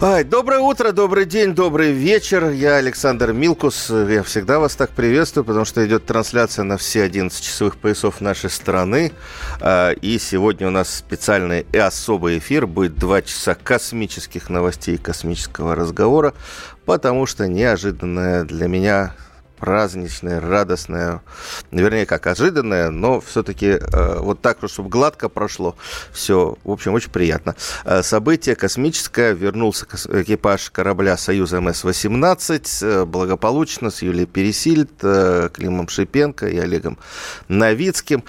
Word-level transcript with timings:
Ай, 0.00 0.24
доброе 0.24 0.58
утро, 0.58 0.90
добрый 0.90 1.24
день, 1.24 1.54
добрый 1.54 1.92
вечер. 1.92 2.50
Я 2.50 2.76
Александр 2.76 3.32
Милкус. 3.32 3.90
Я 3.90 4.24
всегда 4.24 4.58
вас 4.58 4.74
так 4.74 4.90
приветствую, 4.90 5.44
потому 5.44 5.64
что 5.64 5.86
идет 5.86 6.04
трансляция 6.04 6.64
на 6.64 6.76
все 6.76 7.04
11 7.04 7.42
часовых 7.42 7.76
поясов 7.76 8.20
нашей 8.20 8.50
страны. 8.50 9.12
А, 9.60 9.92
и 9.92 10.18
сегодня 10.18 10.66
у 10.66 10.70
нас 10.70 10.92
специальный 10.92 11.64
и 11.72 11.78
особый 11.78 12.38
эфир. 12.38 12.66
Будет 12.66 12.96
2 12.96 13.22
часа 13.22 13.54
космических 13.54 14.50
новостей 14.50 14.96
и 14.96 14.98
космического 14.98 15.76
разговора, 15.76 16.34
потому 16.84 17.24
что 17.24 17.46
неожиданное 17.46 18.44
для 18.44 18.66
меня 18.66 19.14
праздничное, 19.64 20.40
радостное, 20.40 21.22
вернее, 21.70 22.04
как 22.04 22.26
ожиданное, 22.26 22.90
но 22.90 23.18
все-таки 23.22 23.78
э, 23.80 24.18
вот 24.18 24.42
так, 24.42 24.58
чтобы 24.66 24.90
гладко 24.90 25.30
прошло. 25.30 25.74
Все, 26.12 26.58
в 26.64 26.70
общем, 26.70 26.92
очень 26.92 27.10
приятно. 27.10 27.56
Э, 27.86 28.02
событие 28.02 28.56
космическое. 28.56 29.32
Вернулся 29.32 29.86
экипаж 29.86 30.70
корабля 30.70 31.16
«Союз 31.16 31.52
МС-18» 31.52 32.84
э, 32.84 33.04
благополучно 33.06 33.90
с 33.90 34.02
Юлией 34.02 34.26
Пересильд, 34.26 34.90
Климом 35.00 35.88
Шипенко 35.88 36.46
и 36.46 36.58
Олегом 36.58 36.98
Новицким. 37.48 38.22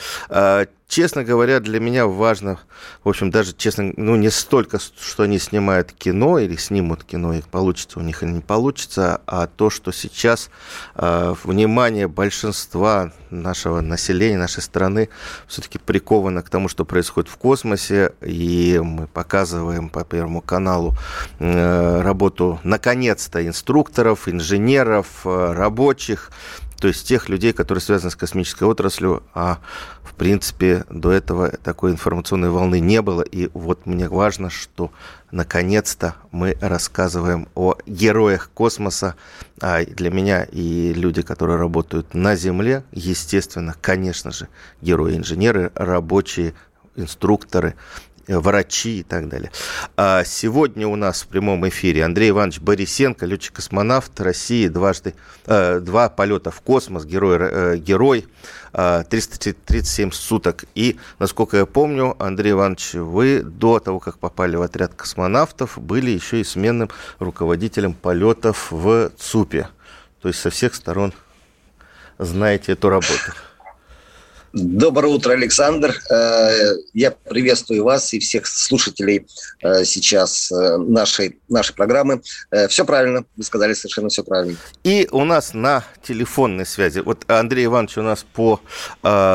Честно 0.87 1.23
говоря, 1.23 1.59
для 1.59 1.79
меня 1.79 2.05
важно, 2.05 2.59
в 3.03 3.09
общем, 3.09 3.31
даже, 3.31 3.53
честно, 3.53 3.91
ну, 3.97 4.15
не 4.15 4.29
столько, 4.29 4.77
что 4.79 5.23
они 5.23 5.39
снимают 5.39 5.91
кино 5.91 6.37
или 6.37 6.55
снимут 6.57 7.03
кино, 7.03 7.33
и 7.33 7.41
получится 7.41 7.99
у 7.99 8.03
них 8.03 8.21
или 8.21 8.29
не 8.29 8.41
получится, 8.41 9.19
а 9.25 9.47
то, 9.47 9.71
что 9.71 9.91
сейчас 9.91 10.51
э, 10.93 11.33
внимание 11.43 12.07
большинства 12.07 13.11
нашего 13.31 13.81
населения, 13.81 14.37
нашей 14.37 14.61
страны 14.61 15.09
все-таки 15.47 15.79
приковано 15.79 16.43
к 16.43 16.49
тому, 16.49 16.69
что 16.69 16.85
происходит 16.85 17.31
в 17.31 17.37
космосе, 17.37 18.13
и 18.21 18.79
мы 18.81 19.07
показываем 19.07 19.89
по 19.89 20.05
Первому 20.05 20.41
каналу 20.41 20.95
э, 21.39 22.01
работу, 22.01 22.59
наконец-то, 22.63 23.45
инструкторов, 23.45 24.29
инженеров, 24.29 25.07
э, 25.25 25.53
рабочих, 25.53 26.31
то 26.79 26.87
есть 26.87 27.07
тех 27.07 27.29
людей, 27.29 27.53
которые 27.53 27.81
связаны 27.81 28.11
с 28.11 28.15
космической 28.15 28.65
отраслью, 28.65 29.23
а 29.33 29.59
в 30.03 30.13
принципе 30.13 30.85
до 30.89 31.11
этого 31.11 31.49
такой 31.49 31.91
информационной 31.91 32.49
волны 32.49 32.79
не 32.79 33.01
было. 33.01 33.21
И 33.21 33.49
вот 33.53 33.85
мне 33.85 34.09
важно, 34.09 34.49
что 34.49 34.91
наконец-то 35.31 36.15
мы 36.31 36.57
рассказываем 36.61 37.47
о 37.55 37.75
героях 37.85 38.49
космоса. 38.53 39.15
А 39.61 39.83
для 39.85 40.11
меня 40.11 40.43
и 40.43 40.93
люди, 40.93 41.21
которые 41.21 41.57
работают 41.57 42.13
на 42.13 42.35
Земле, 42.35 42.83
естественно, 42.91 43.75
конечно 43.79 44.31
же, 44.31 44.47
герои-инженеры, 44.81 45.71
рабочие, 45.75 46.53
инструкторы, 46.95 47.75
врачи 48.27 48.99
и 48.99 49.03
так 49.03 49.29
далее. 49.29 49.51
А 49.97 50.23
сегодня 50.23 50.87
у 50.87 50.95
нас 50.95 51.23
в 51.23 51.27
прямом 51.27 51.67
эфире 51.69 52.03
Андрей 52.03 52.29
Иванович 52.29 52.59
Борисенко, 52.59 53.25
летчик-космонавт 53.25 54.19
России, 54.19 54.67
дважды, 54.67 55.13
э, 55.45 55.79
два 55.79 56.09
полета 56.09 56.51
в 56.51 56.61
космос, 56.61 57.05
герой, 57.05 57.37
э, 57.39 57.77
герой 57.77 58.27
э, 58.73 59.03
337 59.09 60.11
суток. 60.11 60.65
И, 60.75 60.97
насколько 61.19 61.57
я 61.57 61.65
помню, 61.65 62.15
Андрей 62.19 62.51
Иванович, 62.51 62.93
вы 62.95 63.41
до 63.41 63.79
того, 63.79 63.99
как 63.99 64.17
попали 64.17 64.55
в 64.55 64.61
отряд 64.61 64.93
космонавтов, 64.95 65.77
были 65.77 66.11
еще 66.11 66.41
и 66.41 66.43
сменным 66.43 66.89
руководителем 67.19 67.93
полетов 67.93 68.71
в 68.71 69.11
ЦУПе. 69.17 69.69
То 70.21 70.29
есть 70.29 70.39
со 70.39 70.49
всех 70.49 70.73
сторон 70.75 71.13
знаете 72.17 72.71
эту 72.71 72.89
работу. 72.89 73.33
Доброе 74.55 75.09
утро, 75.09 75.33
Александр. 75.33 76.01
Э, 76.09 76.77
я 76.93 77.11
приветствую 77.11 77.83
вас 77.83 78.13
и 78.13 78.19
всех 78.19 78.47
слушателей 78.47 79.27
э, 79.61 79.83
сейчас 79.83 80.49
э, 80.49 80.77
нашей, 80.77 81.39
нашей 81.49 81.75
программы. 81.75 82.21
Все 82.69 82.85
правильно, 82.85 83.25
вы 83.35 83.43
сказали 83.43 83.73
совершенно 83.73 84.07
все 84.07 84.23
правильно. 84.23 84.55
И 84.85 85.09
у 85.11 85.25
нас 85.25 85.53
на 85.53 85.83
телефонной 86.01 86.65
связи, 86.65 86.99
вот 86.99 87.29
Андрей 87.29 87.65
Иванович 87.65 87.97
у 87.97 88.01
нас 88.01 88.25
по 88.33 88.61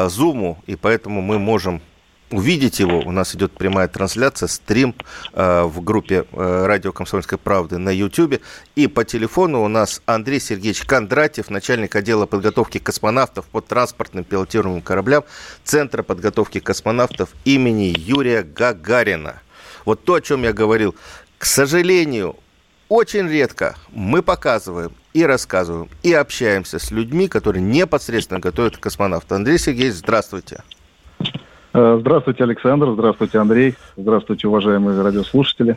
Зуму, 0.08 0.62
и 0.66 0.74
поэтому 0.74 1.20
мы 1.20 1.38
можем 1.38 1.82
увидеть 2.30 2.80
его. 2.80 3.00
У 3.00 3.10
нас 3.10 3.34
идет 3.34 3.52
прямая 3.52 3.88
трансляция, 3.88 4.46
стрим 4.48 4.94
э, 5.32 5.62
в 5.64 5.82
группе 5.82 6.24
э, 6.30 6.66
«Радио 6.66 6.92
Комсомольской 6.92 7.38
правды» 7.38 7.78
на 7.78 7.90
YouTube. 7.90 8.40
И 8.76 8.86
по 8.86 9.04
телефону 9.04 9.62
у 9.62 9.68
нас 9.68 10.02
Андрей 10.06 10.40
Сергеевич 10.40 10.84
Кондратьев, 10.84 11.50
начальник 11.50 11.94
отдела 11.96 12.26
подготовки 12.26 12.78
космонавтов 12.78 13.46
по 13.46 13.60
транспортным 13.60 14.24
пилотируемым 14.24 14.82
кораблям 14.82 15.24
Центра 15.64 16.02
подготовки 16.02 16.60
космонавтов 16.60 17.30
имени 17.44 17.94
Юрия 17.96 18.42
Гагарина. 18.42 19.42
Вот 19.84 20.04
то, 20.04 20.14
о 20.14 20.20
чем 20.20 20.42
я 20.44 20.52
говорил. 20.52 20.94
К 21.38 21.44
сожалению, 21.46 22.36
очень 22.88 23.28
редко 23.28 23.76
мы 23.90 24.22
показываем 24.22 24.92
и 25.12 25.24
рассказываем, 25.24 25.88
и 26.02 26.12
общаемся 26.12 26.78
с 26.78 26.90
людьми, 26.90 27.28
которые 27.28 27.62
непосредственно 27.62 28.40
готовят 28.40 28.76
космонавта. 28.76 29.36
Андрей 29.36 29.58
Сергеевич, 29.58 29.96
здравствуйте. 29.96 30.62
Э, 31.72 31.98
здравствуйте, 32.00 32.44
Александр. 32.44 32.92
Здравствуйте, 32.92 33.38
Андрей. 33.38 33.74
Здравствуйте, 33.96 34.48
уважаемые 34.48 35.00
радиослушатели. 35.02 35.76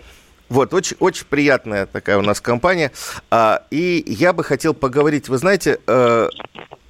Вот, 0.49 0.73
очень, 0.73 0.97
очень 0.99 1.25
приятная 1.29 1.85
такая 1.85 2.17
у 2.17 2.21
нас 2.21 2.41
компания. 2.41 2.91
А, 3.31 3.63
и 3.71 4.03
я 4.05 4.33
бы 4.33 4.43
хотел 4.43 4.73
поговорить, 4.73 5.29
вы 5.29 5.37
знаете, 5.37 5.79
э, 5.87 6.27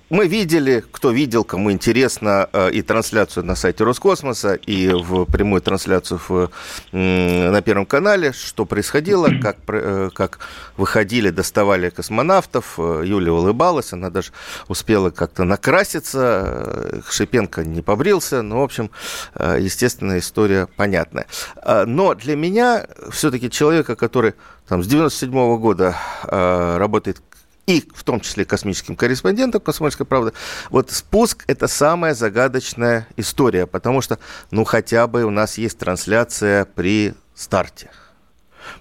мы 0.10 0.28
видели, 0.28 0.84
кто 0.92 1.12
видел, 1.12 1.44
кому 1.44 1.72
интересно, 1.72 2.50
э, 2.54 2.72
и 2.72 2.82
трансляцию 2.82 3.46
на 3.46 3.56
сайте 3.56 3.84
Роскосмоса, 3.84 4.54
и 4.54 4.90
в 4.90 5.26
прямую 5.26 5.62
трансляцию 5.62 6.20
в, 6.28 6.52
на 6.92 7.62
Первом 7.62 7.86
канале, 7.86 8.34
что 8.34 8.66
происходило, 8.66 9.30
как, 9.42 9.58
э, 9.68 10.10
как 10.14 10.40
выходили, 10.78 11.30
доставали 11.30 11.90
космонавтов. 11.90 12.76
Э, 12.78 13.02
Юля 13.06 13.34
улыбалась, 13.34 13.94
она 13.94 14.10
даже 14.10 14.32
успела 14.68 15.10
как-то 15.10 15.46
накраситься. 15.46 17.02
Шипенко 17.10 17.64
не 17.64 17.82
побрился. 17.82 18.42
Ну, 18.42 18.60
в 18.60 18.64
общем, 18.64 18.92
естественная 19.40 20.20
история 20.20 20.68
понятная. 20.76 21.28
Но 21.66 22.14
для 22.14 22.36
меня 22.36 22.86
все-таки 23.10 23.50
человека, 23.50 23.96
который 23.96 24.34
там, 24.68 24.84
с 24.84 24.88
97 24.88 25.32
-го 25.32 25.58
года 25.58 25.98
работает 26.24 27.22
и 27.66 27.88
в 27.94 28.04
том 28.04 28.20
числе 28.20 28.46
космическим 28.46 28.96
корреспондентом 28.96 29.62
«Комсомольской 29.62 30.06
правды», 30.06 30.34
вот 30.70 30.92
спуск– 30.92 31.44
это 31.48 31.68
самая 31.68 32.14
загадочная 32.14 33.08
история, 33.18 33.66
потому 33.68 34.02
что, 34.02 34.20
ну, 34.52 34.64
хотя 34.64 35.08
бы 35.08 35.24
у 35.24 35.30
нас 35.30 35.58
есть 35.58 35.78
трансляция 35.78 36.66
при 36.66 37.14
старте. 37.36 37.90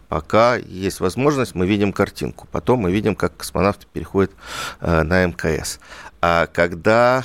Пока 0.09 0.56
есть 0.56 1.00
возможность, 1.00 1.54
мы 1.54 1.66
видим 1.66 1.93
картинку. 1.93 2.47
Потом 2.53 2.81
мы 2.81 2.93
видим, 2.93 3.16
как 3.16 3.37
космонавты 3.37 3.87
переходят 3.93 4.31
э, 4.81 5.03
на 5.03 5.25
МКС. 5.26 5.81
А 6.20 6.47
когда 6.47 7.25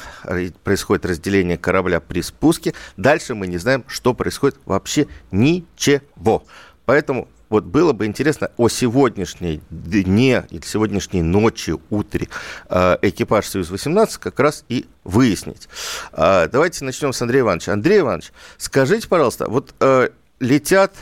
происходит 0.64 1.06
разделение 1.06 1.58
корабля 1.58 2.00
при 2.00 2.22
спуске, 2.22 2.74
дальше 2.96 3.36
мы 3.36 3.46
не 3.46 3.58
знаем, 3.58 3.84
что 3.88 4.16
происходит 4.16 4.58
вообще 4.66 5.06
ничего. 5.32 6.46
Поэтому 6.86 7.28
вот 7.50 7.64
было 7.64 7.94
бы 7.94 8.06
интересно 8.06 8.52
о 8.58 8.68
сегодняшней 8.70 9.62
дне 9.70 10.46
или 10.50 10.66
сегодняшней 10.66 11.22
ночи, 11.22 11.76
утре 11.90 12.28
э, 12.70 12.98
экипаж 13.02 13.48
«Союз-18» 13.48 14.20
как 14.20 14.40
раз 14.40 14.66
и 14.70 14.86
выяснить. 15.04 15.70
Э, 16.12 16.48
давайте 16.52 16.84
начнем 16.84 17.14
с 17.14 17.22
Андрея 17.22 17.44
Ивановича. 17.44 17.74
Андрей 17.74 18.00
Иванович, 18.00 18.32
скажите, 18.58 19.08
пожалуйста, 19.08 19.48
вот 19.50 19.74
э, 19.80 20.10
летят 20.40 20.94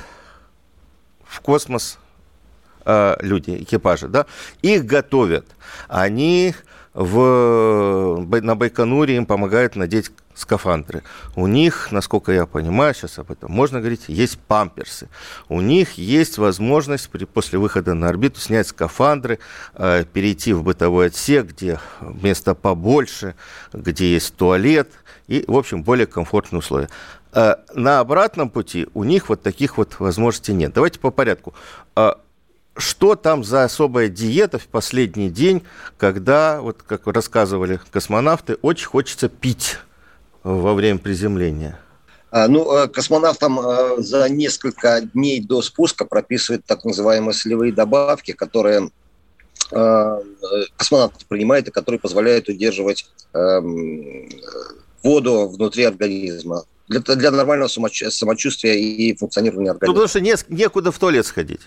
в 1.24 1.42
космос 1.42 1.98
люди, 2.88 3.64
экипажи, 3.64 4.08
да, 4.08 4.28
их 4.62 4.86
готовят, 4.86 5.48
они 5.88 6.54
в, 6.94 8.24
на 8.42 8.56
Байконуре 8.56 9.16
им 9.16 9.26
помогают 9.26 9.76
надеть 9.76 10.12
скафандры. 10.36 11.04
У 11.36 11.48
них, 11.48 11.92
насколько 11.92 12.32
я 12.32 12.46
понимаю, 12.46 12.94
сейчас 12.94 13.18
об 13.20 13.32
этом 13.32 13.52
можно 13.52 13.80
говорить, 13.80 14.04
есть 14.08 14.38
памперсы. 14.38 15.08
У 15.50 15.62
них 15.62 15.94
есть 15.94 16.38
возможность 16.38 17.10
при, 17.10 17.26
после 17.26 17.58
выхода 17.58 17.94
на 17.94 18.10
орбиту 18.10 18.40
снять 18.40 18.68
скафандры, 18.68 19.40
э, 19.74 20.04
перейти 20.12 20.54
в 20.54 20.64
бытовой 20.64 21.08
отсек, 21.08 21.48
где 21.48 21.80
место 22.02 22.54
побольше, 22.54 23.36
где 23.74 24.14
есть 24.14 24.36
туалет 24.36 24.92
и, 25.28 25.44
в 25.48 25.56
общем, 25.56 25.84
более 25.84 26.06
комфортные 26.06 26.60
условия. 26.60 26.90
Э, 27.34 27.56
на 27.74 28.00
обратном 28.00 28.50
пути 28.50 28.88
у 28.94 29.04
них 29.04 29.30
вот 29.30 29.42
таких 29.42 29.78
вот 29.78 30.00
возможностей 30.00 30.54
нет. 30.54 30.74
Давайте 30.74 31.00
по 31.00 31.12
порядку. 31.12 31.54
Э, 31.96 32.14
что 32.78 33.16
там 33.16 33.44
за 33.44 33.64
особая 33.64 34.10
диета 34.10 34.60
в 34.60 34.68
последний 34.68 35.30
день, 35.30 35.64
когда, 35.98 36.60
вот 36.62 36.84
как 36.84 37.08
рассказывали 37.08 37.80
космонавты, 37.92 38.56
очень 38.62 38.88
хочется 38.88 39.30
пить 39.30 39.78
во 40.46 40.76
время 40.76 41.00
приземления? 41.00 41.80
А, 42.30 42.48
ну, 42.48 42.72
э, 42.72 42.88
космонавтам 42.88 43.60
э, 43.60 43.96
за 43.98 44.30
несколько 44.30 45.02
дней 45.02 45.42
до 45.42 45.62
спуска 45.62 46.06
прописывают 46.06 46.66
так 46.66 46.86
называемые 46.86 47.34
солевые 47.34 47.74
добавки, 47.74 48.32
которые 48.32 48.92
э, 49.72 50.22
космонавт 50.78 51.26
принимает 51.26 51.68
и 51.68 51.72
которые 51.72 52.00
позволяют 52.00 52.48
удерживать 52.48 53.10
эм, 53.34 54.30
воду 55.02 55.48
внутри 55.48 55.86
организма 55.86 56.66
для, 56.88 57.00
для 57.00 57.32
нормального 57.32 57.70
самочувствия 57.70 58.80
и 58.80 59.16
функционирования 59.18 59.72
организма. 59.72 59.88
Ну, 59.88 59.94
потому 59.94 60.08
что 60.08 60.22
не, 60.22 60.36
некуда 60.56 60.92
в 60.92 61.00
туалет 61.00 61.26
сходить. 61.26 61.62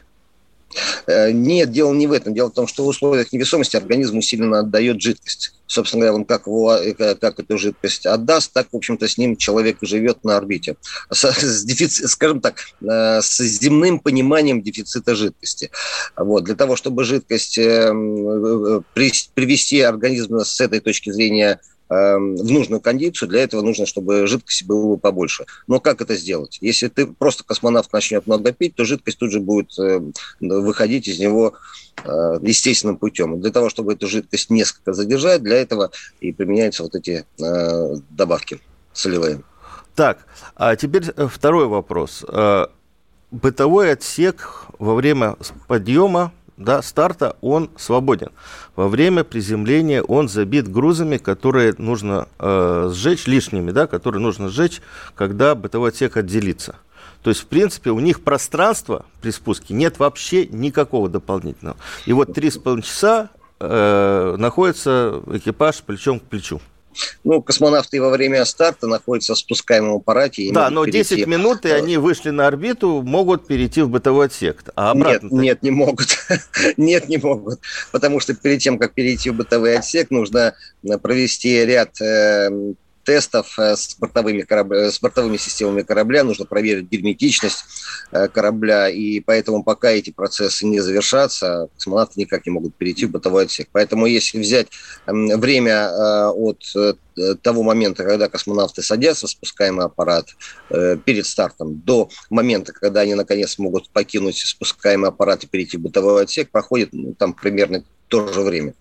Э, 1.07 1.31
нет, 1.33 1.71
дело 1.71 1.95
не 1.95 2.07
в 2.07 2.13
этом. 2.13 2.35
Дело 2.35 2.51
в 2.51 2.55
том, 2.55 2.67
что 2.67 2.85
в 2.85 2.89
условиях 2.89 3.33
невесомости 3.33 3.77
организм 3.77 4.19
усиленно 4.19 4.59
отдает 4.61 5.01
жидкость. 5.01 5.55
Собственно 5.67 6.03
говоря, 6.03 6.17
он 6.17 6.25
как, 6.25 6.47
его, 6.47 6.75
э, 6.75 7.15
как 7.15 7.41
эту 7.41 7.59
жидкость 7.59 8.07
отдаст, 8.07 8.53
так, 8.53 8.69
в 8.73 8.77
общем-то, 8.77 9.09
с 9.09 9.19
ним 9.19 9.37
человек 9.37 9.79
живет 9.83 10.25
на 10.25 10.37
орбите. 10.37 10.77
С, 11.11 11.31
с 11.31 11.65
дефицит, 11.65 12.09
скажем 12.11 12.41
так, 12.41 12.61
э, 12.83 13.21
с 13.23 13.39
земным 13.39 14.01
пониманием 14.01 14.63
дефицита 14.63 15.15
жидкости. 15.15 15.71
Вот. 16.17 16.45
Для 16.45 16.55
того, 16.55 16.77
чтобы 16.77 17.05
жидкость 17.05 17.57
привести 17.57 19.81
организм 19.81 20.39
с 20.39 20.61
этой 20.61 20.81
точки 20.81 21.11
зрения 21.11 21.49
Эм, 21.49 21.59
в 21.89 22.51
нужную 22.51 22.81
кондицию, 22.81 23.29
для 23.29 23.43
этого 23.43 23.63
нужно, 23.63 23.87
чтобы 23.87 24.27
жидкости 24.27 24.65
было 24.65 24.97
побольше. 24.97 25.47
Но 25.67 25.81
как 25.81 26.01
это 26.01 26.17
сделать? 26.17 26.59
Если 26.61 26.89
ты 26.89 27.07
просто 27.07 27.45
космонавт 27.45 27.93
начнет 27.93 28.27
много 28.27 28.53
пить, 28.53 28.75
то 28.75 28.85
жидкость 28.85 29.19
тут 29.19 29.33
же 29.33 29.41
будет 29.41 29.79
э, 29.79 30.01
выходить 30.41 31.09
из 31.09 31.19
него 31.19 31.55
э, 32.05 32.39
естественным 32.43 32.99
путем. 32.99 33.41
Для 33.41 33.51
того, 33.51 33.71
чтобы 33.71 33.95
эту 33.95 34.07
жидкость 34.07 34.51
несколько 34.51 34.93
задержать, 34.93 35.43
для 35.43 35.57
этого 35.57 35.91
и 36.21 36.33
применяются 36.33 36.83
вот 36.83 36.95
эти 36.95 37.25
э, 37.41 37.97
добавки 38.11 38.61
солевые. 38.93 39.43
Так, 39.95 40.27
а 40.55 40.77
теперь 40.77 41.05
второй 41.29 41.67
вопрос. 41.67 42.25
Бытовой 43.31 43.93
отсек 43.93 44.67
во 44.79 44.95
время 44.95 45.37
подъема 45.67 46.33
да, 46.59 46.83
старта 46.83 47.37
он 47.41 47.71
свободен. 47.77 48.31
Во 48.77 48.89
время 48.89 49.25
приземления 49.25 50.03
он 50.03 50.29
забит 50.29 50.71
грузами, 50.71 51.17
которые 51.17 51.75
нужно 51.79 52.29
э, 52.39 52.91
сжечь, 52.93 53.27
лишними, 53.27 53.71
да, 53.71 53.87
которые 53.87 54.21
нужно 54.21 54.49
сжечь, 54.49 54.83
когда 55.15 55.55
бытовой 55.55 55.91
отсек 55.91 56.17
отделится. 56.17 56.77
То 57.23 57.31
есть, 57.31 57.43
в 57.43 57.47
принципе, 57.47 57.91
у 57.91 58.01
них 58.01 58.23
пространства 58.23 59.05
при 59.21 59.31
спуске 59.31 59.75
нет 59.75 59.99
вообще 59.99 60.47
никакого 60.47 61.09
дополнительного. 61.09 61.77
И 62.07 62.13
вот 62.13 62.35
три 62.35 62.51
с 62.51 62.59
половиной 62.59 62.83
часа 62.83 63.31
э, 63.61 64.37
находится 64.39 65.23
экипаж 65.33 65.83
плечом 65.83 66.21
к 66.21 66.25
плечу. 66.25 66.61
Ну, 67.25 67.43
космонавты 67.43 68.01
во 68.01 68.11
время 68.11 68.45
старта 68.45 68.87
находятся 68.87 69.35
в 69.35 69.39
спускаемом 69.39 69.97
аппарате. 69.97 70.51
да, 70.53 70.71
но 70.71 70.85
перейти... 70.85 71.17
10 71.17 71.27
минут, 71.27 71.65
и 71.65 71.71
они 71.71 71.97
вышли 71.97 72.31
на 72.31 72.47
орбиту, 72.47 73.03
могут 73.03 73.47
перейти 73.47 73.83
в 73.83 73.89
бытовой 73.89 74.27
отсек. 74.27 74.63
А 74.75 74.91
обратно 74.91 75.29
нет, 75.29 75.43
нет, 75.43 75.63
не 75.63 75.71
могут. 75.71 76.09
нет, 76.77 77.09
не 77.09 77.19
могут. 77.19 77.61
Потому 77.93 78.21
что 78.21 78.35
перед 78.35 78.61
тем, 78.61 78.79
как 78.79 78.95
перейти 78.95 79.31
в 79.31 79.35
бытовой 79.35 79.79
отсек, 79.79 80.11
нужно 80.11 80.55
провести 81.03 81.65
ряд 81.65 82.01
э, 82.01 82.51
тестов 83.09 83.59
э, 83.59 83.75
с 83.75 83.97
бортовыми, 83.99 84.43
корабля, 84.43 84.91
с 84.91 85.01
бортовыми 85.01 85.39
системами 85.39 85.81
корабля, 85.81 86.25
нужно 86.25 86.45
проверить 86.45 86.91
герметичность 86.91 87.65
э, 88.13 88.29
корабля, 88.29 88.91
и 88.91 89.21
поэтому 89.21 89.65
пока 89.65 89.89
эти 89.89 90.11
процессы 90.11 90.67
не 90.67 90.81
завершатся, 90.81 91.71
космонавты 91.75 92.21
никак 92.21 92.45
не 92.45 92.53
могут 92.53 92.75
перейти 92.75 93.07
в 93.07 93.11
бытовой 93.11 93.45
отсек. 93.45 93.71
Поэтому 93.73 94.05
если 94.05 94.39
взять 94.39 94.69
время 95.07 95.89
э, 95.89 96.27
от 96.27 96.63
того 97.41 97.63
момента, 97.63 98.05
когда 98.05 98.29
космонавты 98.29 98.83
садятся 98.83 99.27
в 99.27 99.31
спускаемый 99.31 99.87
аппарат 99.87 100.29
перед 100.69 101.27
стартом, 101.27 101.81
до 101.81 102.11
момента, 102.31 102.73
когда 102.73 103.01
они 103.01 103.15
наконец 103.15 103.59
могут 103.59 103.91
покинуть 103.91 104.39
спускаемый 104.39 105.09
аппарат 105.09 105.43
и 105.43 105.49
перейти 105.49 105.79
в 105.79 105.81
бытовой 105.81 106.23
отсек, 106.23 106.51
проходит 106.51 106.91
ну, 106.93 107.15
там 107.15 107.33
примерно 107.33 107.83
то 108.07 108.33
же 108.33 108.43
время, 108.43 108.75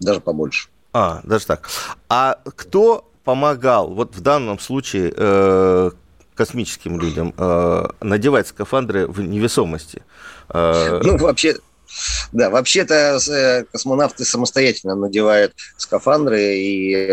даже 0.00 0.20
побольше. 0.20 0.68
А, 0.92 1.20
даже 1.22 1.46
так. 1.46 1.70
А 2.08 2.40
кто 2.56 3.10
помогал, 3.30 3.94
вот 3.94 4.16
в 4.16 4.20
данном 4.22 4.58
случае 4.58 5.14
э, 5.16 5.90
космическим 6.34 6.98
людям, 6.98 7.32
э, 7.38 7.86
надевать 8.00 8.48
скафандры 8.48 9.06
в 9.06 9.20
невесомости? 9.20 10.02
Э, 10.48 11.00
ну, 11.04 11.16
вообще, 11.16 11.58
да, 12.32 12.50
вообще-то 12.50 13.20
космонавты 13.70 14.24
самостоятельно 14.24 14.96
надевают 14.96 15.54
скафандры, 15.76 16.40
и 16.56 17.08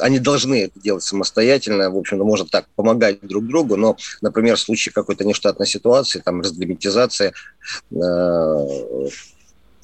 они 0.00 0.20
должны 0.20 0.62
это 0.66 0.78
делать 0.78 1.02
самостоятельно. 1.02 1.90
В 1.90 1.96
общем-то, 1.96 2.22
можно 2.22 2.46
так 2.46 2.66
помогать 2.76 3.18
друг 3.22 3.44
другу, 3.44 3.74
но, 3.74 3.96
например, 4.20 4.54
в 4.54 4.60
случае 4.60 4.92
какой-то 4.92 5.24
нештатной 5.24 5.66
ситуации, 5.66 6.22
там, 6.24 6.40
разгерметизация, 6.40 7.32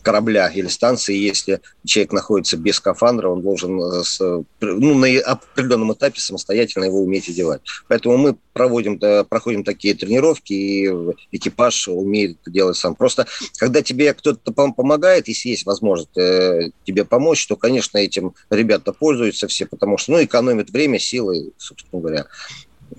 корабля 0.05 0.49
или 0.49 0.69
станции, 0.69 1.17
если 1.17 1.61
человек 1.85 2.13
находится 2.13 2.57
без 2.57 2.77
скафандра, 2.77 3.29
он 3.29 3.43
должен 3.43 3.81
э, 3.81 4.05
с, 4.05 4.21
ну, 4.61 4.95
на 4.95 5.09
определенном 5.21 5.93
этапе 5.95 6.21
самостоятельно 6.21 6.85
его 6.85 7.03
уметь 7.03 7.29
одевать. 7.29 7.63
Поэтому 7.89 8.17
мы 8.19 8.37
проводим, 8.53 9.01
проходим 9.25 9.65
такие 9.65 9.95
тренировки, 9.95 10.53
и 10.53 10.93
экипаж 11.33 11.89
умеет 11.89 12.39
это 12.43 12.51
делать 12.51 12.77
сам. 12.77 12.95
Просто 12.95 13.27
когда 13.57 13.83
тебе 13.83 14.13
кто-то 14.15 14.53
помогает, 14.53 15.27
если 15.27 15.49
есть 15.49 15.67
возможность 15.67 16.17
э, 16.17 16.71
тебе 16.85 17.05
помочь, 17.05 17.47
то, 17.47 17.57
конечно, 17.57 17.99
этим 17.99 18.35
ребята 18.51 18.93
пользуются 18.93 19.49
все, 19.49 19.67
потому 19.67 19.99
что 19.99 20.13
ну, 20.13 20.23
экономят 20.23 20.71
время, 20.71 20.99
силы, 20.99 21.53
собственно 21.57 22.01
говоря. 22.01 22.27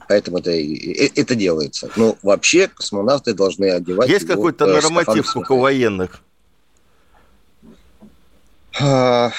Поэтому 0.10 0.40
это, 0.40 0.52
это 0.52 1.36
делается. 1.36 1.90
Но 1.96 2.18
вообще 2.24 2.68
космонавты 2.68 3.34
должны 3.34 3.70
одевать... 3.72 4.10
Есть 4.10 4.28
какой-то 4.28 4.66
э, 4.66 4.82
норматив 4.82 5.36
у 5.36 5.58
военных? 5.58 6.22
А, 8.82 9.32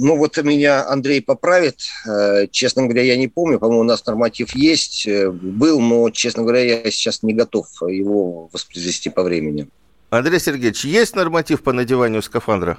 ну 0.00 0.16
вот 0.16 0.42
меня 0.42 0.88
Андрей 0.88 1.20
поправит. 1.20 1.76
Э, 2.06 2.46
честно 2.50 2.84
говоря, 2.84 3.02
я 3.02 3.16
не 3.16 3.28
помню. 3.28 3.58
По-моему, 3.58 3.80
у 3.82 3.84
нас 3.84 4.04
норматив 4.06 4.54
есть, 4.54 5.06
э, 5.06 5.30
был, 5.30 5.80
но, 5.80 6.08
честно 6.10 6.42
говоря, 6.42 6.60
я 6.60 6.90
сейчас 6.90 7.22
не 7.22 7.34
готов 7.34 7.66
его 7.86 8.48
воспроизвести 8.52 9.10
по 9.10 9.22
времени. 9.22 9.68
Андрей 10.10 10.40
Сергеевич, 10.40 10.84
есть 10.84 11.16
норматив 11.16 11.62
по 11.62 11.72
надеванию 11.72 12.22
скафандра? 12.22 12.78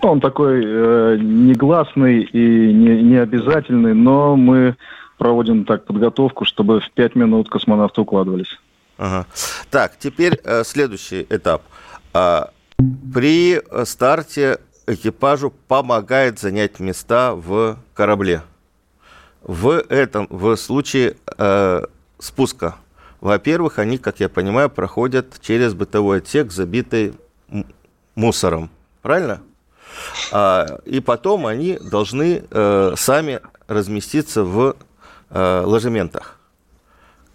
Он 0.00 0.20
такой 0.20 0.62
э, 0.64 1.16
негласный 1.20 2.22
и 2.22 2.72
не, 2.72 3.02
не 3.02 3.16
обязательный, 3.16 3.94
но 3.94 4.36
мы 4.36 4.76
проводим 5.18 5.64
так 5.64 5.84
подготовку, 5.84 6.44
чтобы 6.44 6.80
в 6.80 6.90
пять 6.92 7.14
минут 7.14 7.50
космонавты 7.50 8.00
укладывались. 8.00 8.58
Ага. 8.96 9.26
Так, 9.70 9.98
теперь 9.98 10.40
э, 10.44 10.64
следующий 10.64 11.26
этап. 11.28 11.62
А, 12.14 12.50
при 13.12 13.60
старте 13.84 14.58
экипажу 14.88 15.50
помогает 15.68 16.38
занять 16.38 16.80
места 16.80 17.34
в 17.34 17.78
корабле. 17.94 18.42
В 19.42 19.80
этом, 19.88 20.26
в 20.30 20.56
случае 20.56 21.16
э, 21.36 21.84
спуска, 22.18 22.76
во-первых, 23.20 23.78
они, 23.78 23.98
как 23.98 24.20
я 24.20 24.28
понимаю, 24.28 24.70
проходят 24.70 25.40
через 25.40 25.74
бытовой 25.74 26.18
отсек, 26.18 26.52
забитый 26.52 27.14
мусором. 28.14 28.70
Правильно? 29.02 29.40
А, 30.32 30.80
и 30.84 31.00
потом 31.00 31.46
они 31.46 31.78
должны 31.78 32.44
э, 32.50 32.94
сами 32.96 33.40
разместиться 33.66 34.44
в 34.44 34.76
э, 35.30 35.62
ложементах. 35.64 36.38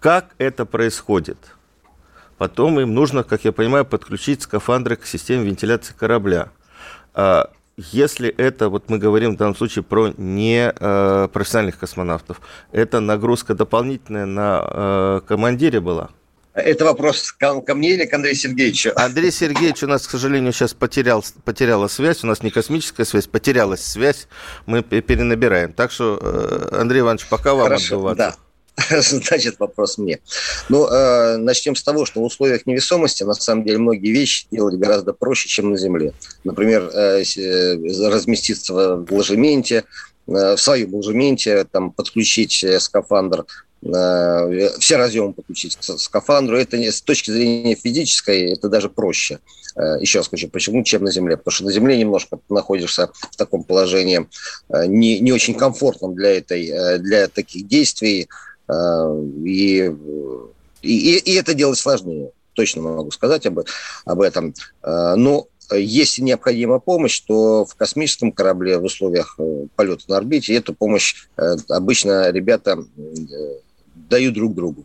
Как 0.00 0.34
это 0.38 0.66
происходит? 0.66 1.38
Потом 2.36 2.80
им 2.80 2.94
нужно, 2.94 3.22
как 3.22 3.44
я 3.44 3.52
понимаю, 3.52 3.84
подключить 3.84 4.42
скафандры 4.42 4.96
к 4.96 5.06
системе 5.06 5.44
вентиляции 5.44 5.94
корабля. 5.94 6.48
А, 7.14 7.50
если 7.76 8.28
это, 8.28 8.68
вот 8.68 8.88
мы 8.88 8.98
говорим 8.98 9.34
в 9.34 9.36
данном 9.36 9.56
случае 9.56 9.82
про 9.82 10.12
не 10.16 10.72
э, 10.74 11.28
профессиональных 11.32 11.78
космонавтов, 11.78 12.40
это 12.70 13.00
нагрузка 13.00 13.54
дополнительная 13.54 14.26
на 14.26 14.64
э, 14.64 15.20
командире 15.26 15.80
была? 15.80 16.10
Это 16.54 16.84
вопрос 16.84 17.32
ко, 17.32 17.60
ко 17.60 17.74
мне 17.74 17.94
или 17.94 18.04
к 18.04 18.14
Андрею 18.14 18.36
Сергеевичу? 18.36 18.92
Андрей 18.94 19.32
Сергеевич 19.32 19.82
у 19.82 19.88
нас, 19.88 20.06
к 20.06 20.10
сожалению, 20.10 20.52
сейчас 20.52 20.72
потерял, 20.72 21.24
потеряла 21.44 21.88
связь. 21.88 22.22
У 22.22 22.28
нас 22.28 22.44
не 22.44 22.50
космическая 22.50 23.04
связь, 23.04 23.26
потерялась 23.26 23.84
связь. 23.84 24.28
Мы 24.66 24.82
перенабираем. 24.82 25.72
Так 25.72 25.90
что, 25.90 26.16
э, 26.22 26.80
Андрей 26.80 27.00
Иванович, 27.00 27.26
пока 27.28 27.54
вам 27.54 27.64
Хорошо, 27.64 27.96
отдуваться. 27.96 28.36
Да. 28.38 28.43
Значит, 28.90 29.58
вопрос 29.58 29.98
мне. 29.98 30.18
Ну, 30.68 30.86
э, 30.86 31.36
начнем 31.36 31.76
с 31.76 31.82
того, 31.82 32.04
что 32.06 32.20
в 32.20 32.24
условиях 32.24 32.66
невесомости, 32.66 33.22
на 33.22 33.34
самом 33.34 33.64
деле, 33.64 33.78
многие 33.78 34.10
вещи 34.10 34.46
делать 34.50 34.76
гораздо 34.76 35.12
проще, 35.12 35.48
чем 35.48 35.70
на 35.70 35.76
Земле. 35.76 36.12
Например, 36.42 36.90
э, 36.92 37.22
э 37.22 38.08
разместиться 38.08 38.74
в 38.74 39.06
ложементе, 39.10 39.84
э, 40.26 40.56
в 40.56 40.56
своем 40.56 40.94
ложементе, 40.94 41.64
там, 41.70 41.92
подключить 41.92 42.64
э, 42.64 42.80
скафандр 42.80 43.44
э, 43.82 44.70
все 44.80 44.96
разъемы 44.96 45.34
подключить 45.34 45.76
к 45.76 45.82
скафандру. 45.82 46.56
Это 46.56 46.76
с 46.76 47.00
точки 47.00 47.30
зрения 47.30 47.76
физической, 47.76 48.54
это 48.54 48.68
даже 48.68 48.88
проще. 48.88 49.38
Еще 50.00 50.18
раз 50.18 50.26
скажу, 50.26 50.48
почему, 50.48 50.84
чем 50.84 51.02
на 51.02 51.10
Земле. 51.10 51.36
Потому 51.36 51.52
что 51.52 51.64
на 51.64 51.72
Земле 51.72 51.96
немножко 51.96 52.38
находишься 52.48 53.10
в 53.30 53.36
таком 53.36 53.64
положении 53.64 54.28
не, 54.86 55.18
не 55.18 55.32
очень 55.32 55.54
комфортном 55.54 56.14
для, 56.14 56.38
этой, 56.38 57.00
для 57.00 57.26
таких 57.26 57.66
действий. 57.66 58.28
И, 58.68 59.94
и, 60.82 61.16
и 61.18 61.34
это 61.34 61.54
делать 61.54 61.78
сложнее 61.78 62.30
точно 62.54 62.82
могу 62.82 63.10
сказать 63.10 63.46
об, 63.46 63.60
об 64.04 64.20
этом. 64.20 64.54
Но 64.82 65.48
если 65.72 66.22
необходима 66.22 66.78
помощь, 66.78 67.20
то 67.20 67.64
в 67.64 67.74
космическом 67.74 68.32
корабле 68.32 68.78
в 68.78 68.84
условиях 68.84 69.36
э, 69.38 69.66
полета 69.76 70.04
на 70.08 70.18
орбите 70.18 70.54
эту 70.54 70.74
помощь 70.74 71.26
э, 71.36 71.56
обычно 71.68 72.30
ребята 72.30 72.78
э, 72.78 73.02
дают 73.94 74.34
друг 74.34 74.54
другу, 74.54 74.84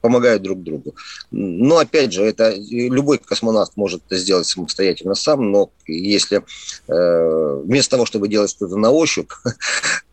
помогают 0.00 0.42
друг 0.42 0.62
другу. 0.62 0.96
Но 1.30 1.78
опять 1.78 2.12
же, 2.12 2.24
это 2.24 2.54
любой 2.56 3.18
космонавт 3.18 3.76
может 3.76 4.02
это 4.06 4.16
сделать 4.16 4.48
самостоятельно 4.48 5.14
сам, 5.14 5.52
но 5.52 5.70
если 5.86 6.42
вместо 6.88 7.92
того, 7.92 8.06
чтобы 8.06 8.26
делать 8.26 8.50
что-то 8.50 8.76
на 8.76 8.90
ощупь, 8.90 9.30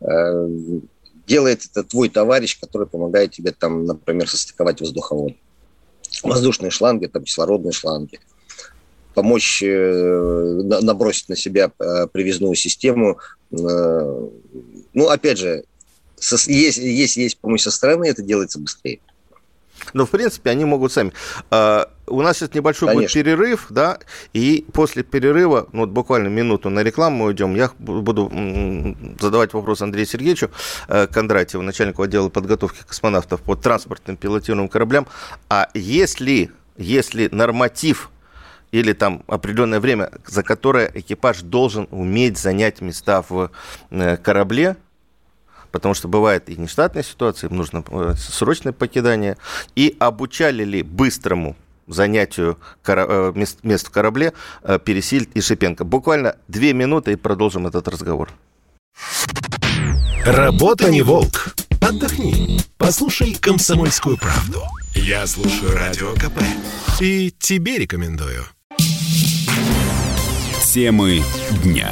делает 1.30 1.64
это 1.64 1.84
твой 1.84 2.08
товарищ, 2.08 2.58
который 2.60 2.86
помогает 2.86 3.30
тебе 3.30 3.52
там, 3.52 3.84
например, 3.84 4.28
состыковать 4.28 4.80
воздуховод. 4.80 5.32
Воздушные 6.24 6.70
шланги, 6.70 7.06
там 7.06 7.22
кислородные 7.22 7.72
шланги 7.72 8.18
помочь 9.14 9.62
э, 9.62 10.60
набросить 10.82 11.28
на 11.28 11.36
себя 11.36 11.70
э, 11.78 12.06
привязную 12.12 12.54
систему. 12.54 13.18
Э, 13.50 14.28
ну, 14.94 15.08
опять 15.08 15.38
же, 15.38 15.64
если 16.18 16.86
есть, 16.86 17.16
есть 17.16 17.38
помощь 17.38 17.62
со 17.62 17.70
стороны, 17.70 18.06
это 18.06 18.22
делается 18.22 18.58
быстрее. 18.58 19.00
Но, 19.94 20.06
в 20.06 20.10
принципе, 20.10 20.50
они 20.50 20.64
могут 20.64 20.92
сами. 20.92 21.12
У 22.10 22.22
нас 22.22 22.38
сейчас 22.38 22.54
небольшой 22.54 22.88
Конечно. 22.88 23.02
будет 23.02 23.12
перерыв, 23.12 23.66
да, 23.70 23.98
и 24.32 24.66
после 24.72 25.02
перерыва, 25.02 25.68
ну, 25.72 25.80
вот 25.80 25.90
буквально 25.90 26.28
минуту 26.28 26.68
на 26.68 26.80
рекламу 26.80 27.24
уйдем, 27.24 27.54
я 27.54 27.70
буду 27.78 28.30
задавать 29.20 29.52
вопрос 29.52 29.80
Андрею 29.80 30.06
Сергеевичу 30.06 30.50
Кондратьеву, 30.88 31.62
начальнику 31.62 32.02
отдела 32.02 32.28
подготовки 32.28 32.82
космонавтов 32.86 33.40
по 33.42 33.54
транспортным 33.56 34.16
пилотируемым 34.16 34.68
кораблям. 34.68 35.06
А 35.48 35.68
если, 35.74 36.50
если 36.76 37.28
норматив 37.30 38.10
или 38.72 38.92
там 38.92 39.22
определенное 39.26 39.80
время, 39.80 40.10
за 40.26 40.42
которое 40.42 40.90
экипаж 40.94 41.42
должен 41.42 41.88
уметь 41.90 42.38
занять 42.38 42.80
места 42.80 43.22
в 43.28 43.50
э, 43.90 44.16
корабле, 44.16 44.76
потому 45.72 45.94
что 45.94 46.08
бывает 46.08 46.48
и 46.48 46.56
нештатная 46.56 47.02
ситуация, 47.02 47.50
им 47.50 47.56
нужно 47.56 47.84
э, 47.88 48.14
срочное 48.16 48.72
покидание, 48.72 49.36
и 49.74 49.96
обучали 49.98 50.64
ли 50.64 50.82
быстрому 50.82 51.56
занятию 51.92 52.58
э, 52.86 53.32
мест, 53.34 53.58
мест 53.62 53.86
в 53.86 53.90
корабле 53.90 54.32
Пересильд 54.84 55.30
и 55.34 55.40
Шипенко. 55.40 55.84
Буквально 55.84 56.36
две 56.48 56.72
минуты 56.72 57.12
и 57.12 57.16
продолжим 57.16 57.66
этот 57.66 57.88
разговор. 57.88 58.30
Работа 60.24 60.90
не 60.90 61.02
волк. 61.02 61.54
Отдохни. 61.80 62.60
Послушай 62.76 63.34
комсомольскую 63.40 64.16
правду. 64.16 64.62
Я 64.94 65.26
слушаю 65.26 65.74
радио 65.74 66.12
КП. 66.14 66.42
И 67.00 67.32
тебе 67.38 67.78
рекомендую. 67.78 68.44
Темы 70.72 71.22
дня. 71.64 71.90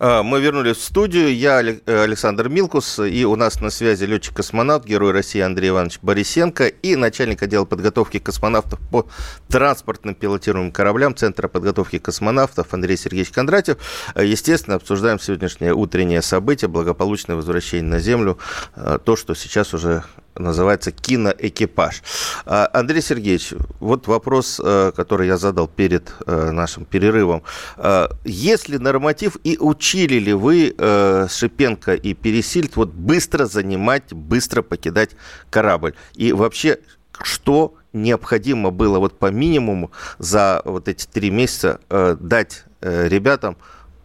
А, 0.00 0.22
мы 0.22 0.40
вернулись 0.40 0.76
в 0.76 0.82
студию. 0.82 1.34
Я 1.34 1.60
э, 1.60 2.02
Александр 2.02 2.48
Милкус, 2.48 3.00
и 3.00 3.24
у 3.24 3.34
нас 3.34 3.60
на 3.60 3.70
связи 3.70 4.04
летчик-космонавт, 4.04 4.86
герой 4.86 5.12
России 5.12 5.40
Андрей 5.40 5.70
Иванович 5.70 5.98
Борисенко 6.02 6.68
и 6.68 6.94
начальник 6.94 7.42
отдела 7.42 7.64
подготовки 7.64 8.18
космонавтов 8.18 8.78
по 8.90 9.08
транспортным 9.48 10.14
пилотируемым 10.14 10.70
кораблям 10.70 11.16
Центра 11.16 11.48
подготовки 11.48 11.98
космонавтов 11.98 12.72
Андрей 12.72 12.96
Сергеевич 12.96 13.30
Кондратьев. 13.30 13.78
Э, 14.14 14.24
естественно, 14.24 14.76
обсуждаем 14.76 15.18
сегодняшнее 15.18 15.74
утреннее 15.74 16.22
событие, 16.22 16.68
благополучное 16.68 17.34
возвращение 17.34 17.90
на 17.90 17.98
Землю, 17.98 18.38
э, 18.76 18.98
то, 19.04 19.16
что 19.16 19.34
сейчас 19.34 19.74
уже 19.74 20.04
называется 20.38 20.92
«Киноэкипаж». 20.92 22.02
А, 22.46 22.68
Андрей 22.72 23.02
Сергеевич, 23.02 23.54
вот 23.80 24.06
вопрос, 24.06 24.60
э, 24.62 24.92
который 24.94 25.26
я 25.26 25.36
задал 25.36 25.68
перед 25.68 26.12
э, 26.26 26.50
нашим 26.50 26.84
перерывом. 26.84 27.42
А, 27.76 28.10
есть 28.24 28.68
ли 28.68 28.78
норматив 28.78 29.36
и 29.44 29.58
учили 29.58 30.18
ли 30.18 30.32
вы 30.32 30.74
э, 30.76 31.26
Шипенко 31.28 31.94
и 31.94 32.14
Пересильд 32.14 32.76
вот 32.76 32.90
быстро 32.90 33.46
занимать, 33.46 34.12
быстро 34.12 34.62
покидать 34.62 35.10
корабль? 35.50 35.94
И 36.14 36.32
вообще, 36.32 36.78
что 37.22 37.74
необходимо 37.92 38.70
было 38.70 38.98
вот 38.98 39.18
по 39.18 39.30
минимуму 39.30 39.90
за 40.18 40.62
вот 40.64 40.88
эти 40.88 41.06
три 41.06 41.30
месяца 41.30 41.80
дать 42.20 42.64
ребятам, 42.80 43.56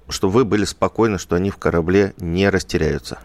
чтобы 0.09 0.33
вы 0.33 0.45
были 0.45 0.65
спокойны, 0.65 1.19
что 1.19 1.35
они 1.35 1.51
в 1.51 1.57
корабле 1.57 2.13
не 2.17 2.49
растеряются? 2.49 3.19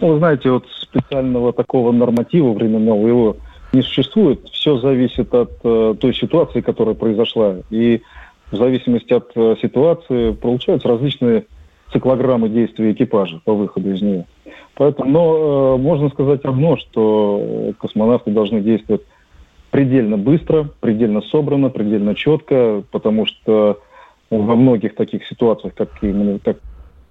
Ну, 0.00 0.12
вы 0.12 0.18
знаете, 0.18 0.50
вот 0.50 0.66
специального 0.80 1.52
такого 1.52 1.92
норматива 1.92 2.52
временного 2.52 3.06
его 3.06 3.36
не 3.72 3.82
существует. 3.82 4.46
Все 4.50 4.78
зависит 4.78 5.32
от 5.34 5.52
э, 5.64 5.94
той 5.98 6.14
ситуации, 6.14 6.60
которая 6.60 6.94
произошла. 6.94 7.56
И 7.70 8.02
в 8.50 8.56
зависимости 8.56 9.12
от 9.12 9.30
э, 9.34 9.56
ситуации 9.60 10.32
получаются 10.32 10.88
различные 10.88 11.46
циклограммы 11.92 12.48
действия 12.48 12.92
экипажа 12.92 13.40
по 13.44 13.54
выходу 13.54 13.92
из 13.92 14.02
нее. 14.02 14.26
Поэтому, 14.74 15.10
но 15.10 15.74
э, 15.74 15.76
можно 15.78 16.08
сказать 16.10 16.44
одно, 16.44 16.76
что 16.76 17.72
космонавты 17.78 18.30
должны 18.30 18.60
действовать 18.60 19.02
предельно 19.70 20.18
быстро, 20.18 20.68
предельно 20.80 21.22
собрано, 21.22 21.70
предельно 21.70 22.14
четко, 22.14 22.82
потому 22.90 23.26
что 23.26 23.80
во 24.30 24.54
многих 24.54 24.94
таких 24.94 25.26
ситуациях, 25.26 25.74
как, 25.74 25.90
как 26.44 26.58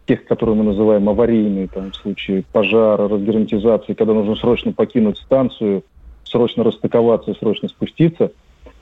тех, 0.07 0.25
которые 0.25 0.55
мы 0.55 0.63
называем 0.63 1.07
аварийные, 1.09 1.67
там, 1.67 1.91
в 1.91 1.95
случае 1.95 2.43
пожара, 2.51 3.07
разгерметизации, 3.07 3.93
когда 3.93 4.13
нужно 4.13 4.35
срочно 4.35 4.73
покинуть 4.73 5.17
станцию, 5.17 5.83
срочно 6.23 6.63
расстыковаться, 6.63 7.33
срочно 7.35 7.69
спуститься, 7.69 8.31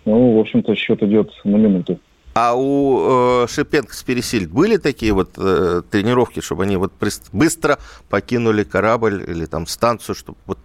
ну, 0.06 0.38
в 0.38 0.40
общем-то, 0.40 0.76
счет 0.76 1.04
идет 1.04 1.32
на 1.44 1.58
минуту. 1.58 2.00
А 2.36 2.54
у 2.56 3.44
э, 3.44 3.48
Шипенко 3.48 3.94
с 3.94 4.04
Пересильд 4.04 4.52
были 4.52 4.78
такие 4.78 5.14
вот 5.14 5.32
э, 5.38 5.82
тренировки, 5.90 6.40
чтобы 6.40 6.64
они 6.64 6.78
вот 6.78 6.94
быстро 7.34 7.80
покинули 8.10 8.64
корабль 8.64 9.24
или 9.28 9.46
там 9.46 9.68
станцию, 9.68 10.16
чтобы 10.16 10.38
вот... 10.46 10.58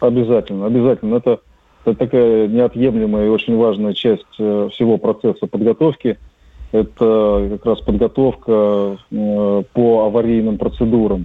Обязательно, 0.00 0.66
обязательно. 0.66 1.16
Это, 1.16 1.40
это 1.84 1.94
такая 1.94 2.48
неотъемлемая 2.48 3.26
и 3.26 3.28
очень 3.28 3.56
важная 3.56 3.92
часть 3.92 4.24
э, 4.38 4.68
всего 4.72 4.98
процесса 4.98 5.46
подготовки– 5.46 6.18
это 6.72 7.48
как 7.50 7.66
раз 7.66 7.80
подготовка 7.80 8.98
э, 9.10 9.62
по 9.72 10.04
аварийным 10.04 10.58
процедурам. 10.58 11.24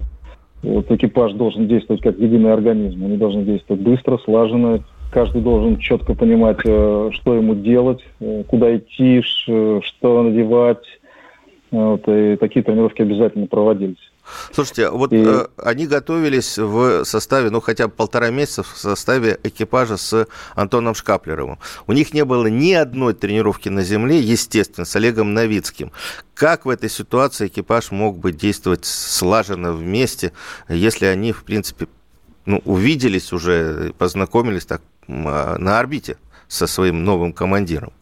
Вот 0.62 0.90
экипаж 0.90 1.32
должен 1.34 1.68
действовать 1.68 2.02
как 2.02 2.18
единый 2.18 2.52
организм. 2.52 3.04
Они 3.04 3.16
должны 3.16 3.44
действовать 3.44 3.82
быстро, 3.82 4.18
слаженно. 4.18 4.80
Каждый 5.12 5.42
должен 5.42 5.78
четко 5.78 6.14
понимать, 6.14 6.58
э, 6.64 7.10
что 7.12 7.34
ему 7.34 7.54
делать, 7.54 8.00
э, 8.20 8.42
куда 8.48 8.76
идти, 8.76 9.22
что 9.22 10.22
надевать. 10.22 10.84
Вот, 11.70 12.08
и 12.08 12.36
такие 12.36 12.62
тренировки 12.62 13.02
обязательно 13.02 13.46
проводились. 13.46 14.12
Слушайте, 14.52 14.90
вот 14.90 15.12
и... 15.12 15.22
э, 15.24 15.46
они 15.58 15.86
готовились 15.86 16.58
в 16.58 17.04
составе, 17.04 17.50
ну, 17.50 17.60
хотя 17.60 17.88
бы 17.88 17.94
полтора 17.94 18.30
месяца 18.30 18.62
в 18.62 18.76
составе 18.76 19.38
экипажа 19.42 19.96
с 19.96 20.26
Антоном 20.54 20.94
Шкаплеровым. 20.94 21.58
У 21.86 21.92
них 21.92 22.12
не 22.14 22.24
было 22.24 22.46
ни 22.46 22.72
одной 22.72 23.14
тренировки 23.14 23.68
на 23.68 23.82
земле, 23.82 24.20
естественно, 24.20 24.84
с 24.84 24.96
Олегом 24.96 25.34
Новицким. 25.34 25.92
Как 26.34 26.64
в 26.64 26.68
этой 26.68 26.90
ситуации 26.90 27.46
экипаж 27.46 27.90
мог 27.90 28.18
бы 28.18 28.32
действовать 28.32 28.84
слаженно 28.84 29.72
вместе, 29.72 30.32
если 30.68 31.06
они, 31.06 31.32
в 31.32 31.44
принципе, 31.44 31.88
ну, 32.44 32.62
увиделись 32.64 33.32
уже, 33.32 33.92
познакомились 33.98 34.66
так 34.66 34.82
на 35.06 35.78
орбите 35.78 36.18
со 36.48 36.66
своим 36.66 37.04
новым 37.04 37.32
командиром? 37.32 37.92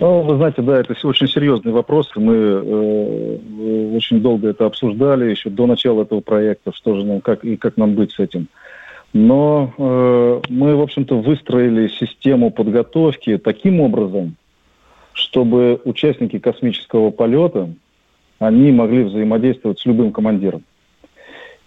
Ну, 0.00 0.22
вы 0.22 0.36
знаете, 0.36 0.62
да, 0.62 0.80
это 0.80 0.96
очень 1.06 1.28
серьезный 1.28 1.72
вопрос. 1.72 2.10
Мы 2.16 2.34
э, 2.34 3.38
очень 3.94 4.22
долго 4.22 4.48
это 4.48 4.64
обсуждали 4.64 5.30
еще 5.30 5.50
до 5.50 5.66
начала 5.66 6.02
этого 6.02 6.20
проекта, 6.20 6.72
что 6.74 6.96
же 6.96 7.04
нам, 7.04 7.20
как 7.20 7.44
и 7.44 7.58
как 7.58 7.76
нам 7.76 7.94
быть 7.94 8.12
с 8.12 8.18
этим. 8.18 8.48
Но 9.12 9.74
э, 9.76 10.40
мы, 10.48 10.74
в 10.74 10.80
общем-то, 10.80 11.20
выстроили 11.20 11.88
систему 11.88 12.50
подготовки 12.50 13.36
таким 13.36 13.82
образом, 13.82 14.36
чтобы 15.12 15.78
участники 15.84 16.38
космического 16.38 17.10
полета, 17.10 17.68
они 18.38 18.72
могли 18.72 19.02
взаимодействовать 19.02 19.80
с 19.80 19.84
любым 19.84 20.12
командиром. 20.12 20.62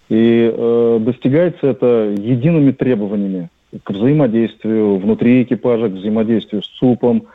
И 0.10 0.52
э, 0.52 1.00
достигается 1.02 1.68
это 1.68 2.16
едиными 2.18 2.72
требованиями 2.72 3.50
к 3.84 3.92
взаимодействию 3.92 4.98
внутри 4.98 5.44
экипажа, 5.44 5.90
к 5.90 5.94
взаимодействию 5.94 6.64
с 6.64 6.68
ЦУПом, 6.80 7.28
Э, 7.28 7.34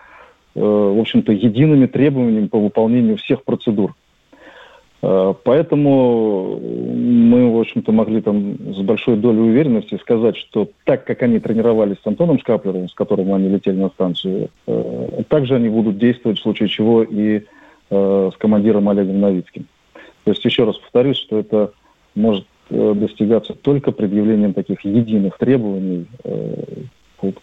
в 0.61 1.00
общем-то, 1.00 1.33
едиными 1.33 1.87
требованиями 1.87 2.47
по 2.47 2.59
выполнению 2.59 3.17
всех 3.17 3.45
процедур. 3.45 3.95
Э, 5.00 5.33
поэтому 5.45 6.59
мы, 6.61 7.53
в 7.53 7.61
общем-то, 7.61 7.93
могли 7.93 8.21
там 8.21 8.57
с 8.75 8.81
большой 8.81 9.17
долей 9.17 9.41
уверенности 9.41 9.97
сказать, 9.97 10.37
что 10.37 10.69
так, 10.85 11.05
как 11.05 11.23
они 11.23 11.38
тренировались 11.38 11.99
с 12.03 12.07
Антоном 12.07 12.38
Шкаплером, 12.38 12.88
с 12.88 12.95
которым 12.95 13.33
они 13.33 13.49
летели 13.49 13.77
на 13.77 13.91
станцию, 13.91 14.50
э, 14.67 15.23
также 15.29 15.55
они 15.55 15.69
будут 15.69 15.99
действовать 15.99 16.38
в 16.38 16.43
случае 16.43 16.69
чего 16.69 17.03
и 17.05 17.43
э, 17.91 18.31
с 18.35 18.37
командиром 18.38 18.88
Олегом 18.88 19.21
Новицким. 19.21 19.67
То 20.25 20.33
есть, 20.33 20.45
еще 20.45 20.65
раз 20.65 20.77
повторюсь, 20.77 21.17
что 21.17 21.38
это 21.38 21.73
может 22.15 22.45
достигаться 22.71 23.55
только 23.55 23.93
предъявлением 23.93 24.53
таких 24.53 24.85
единых 24.85 25.38
требований 25.38 26.05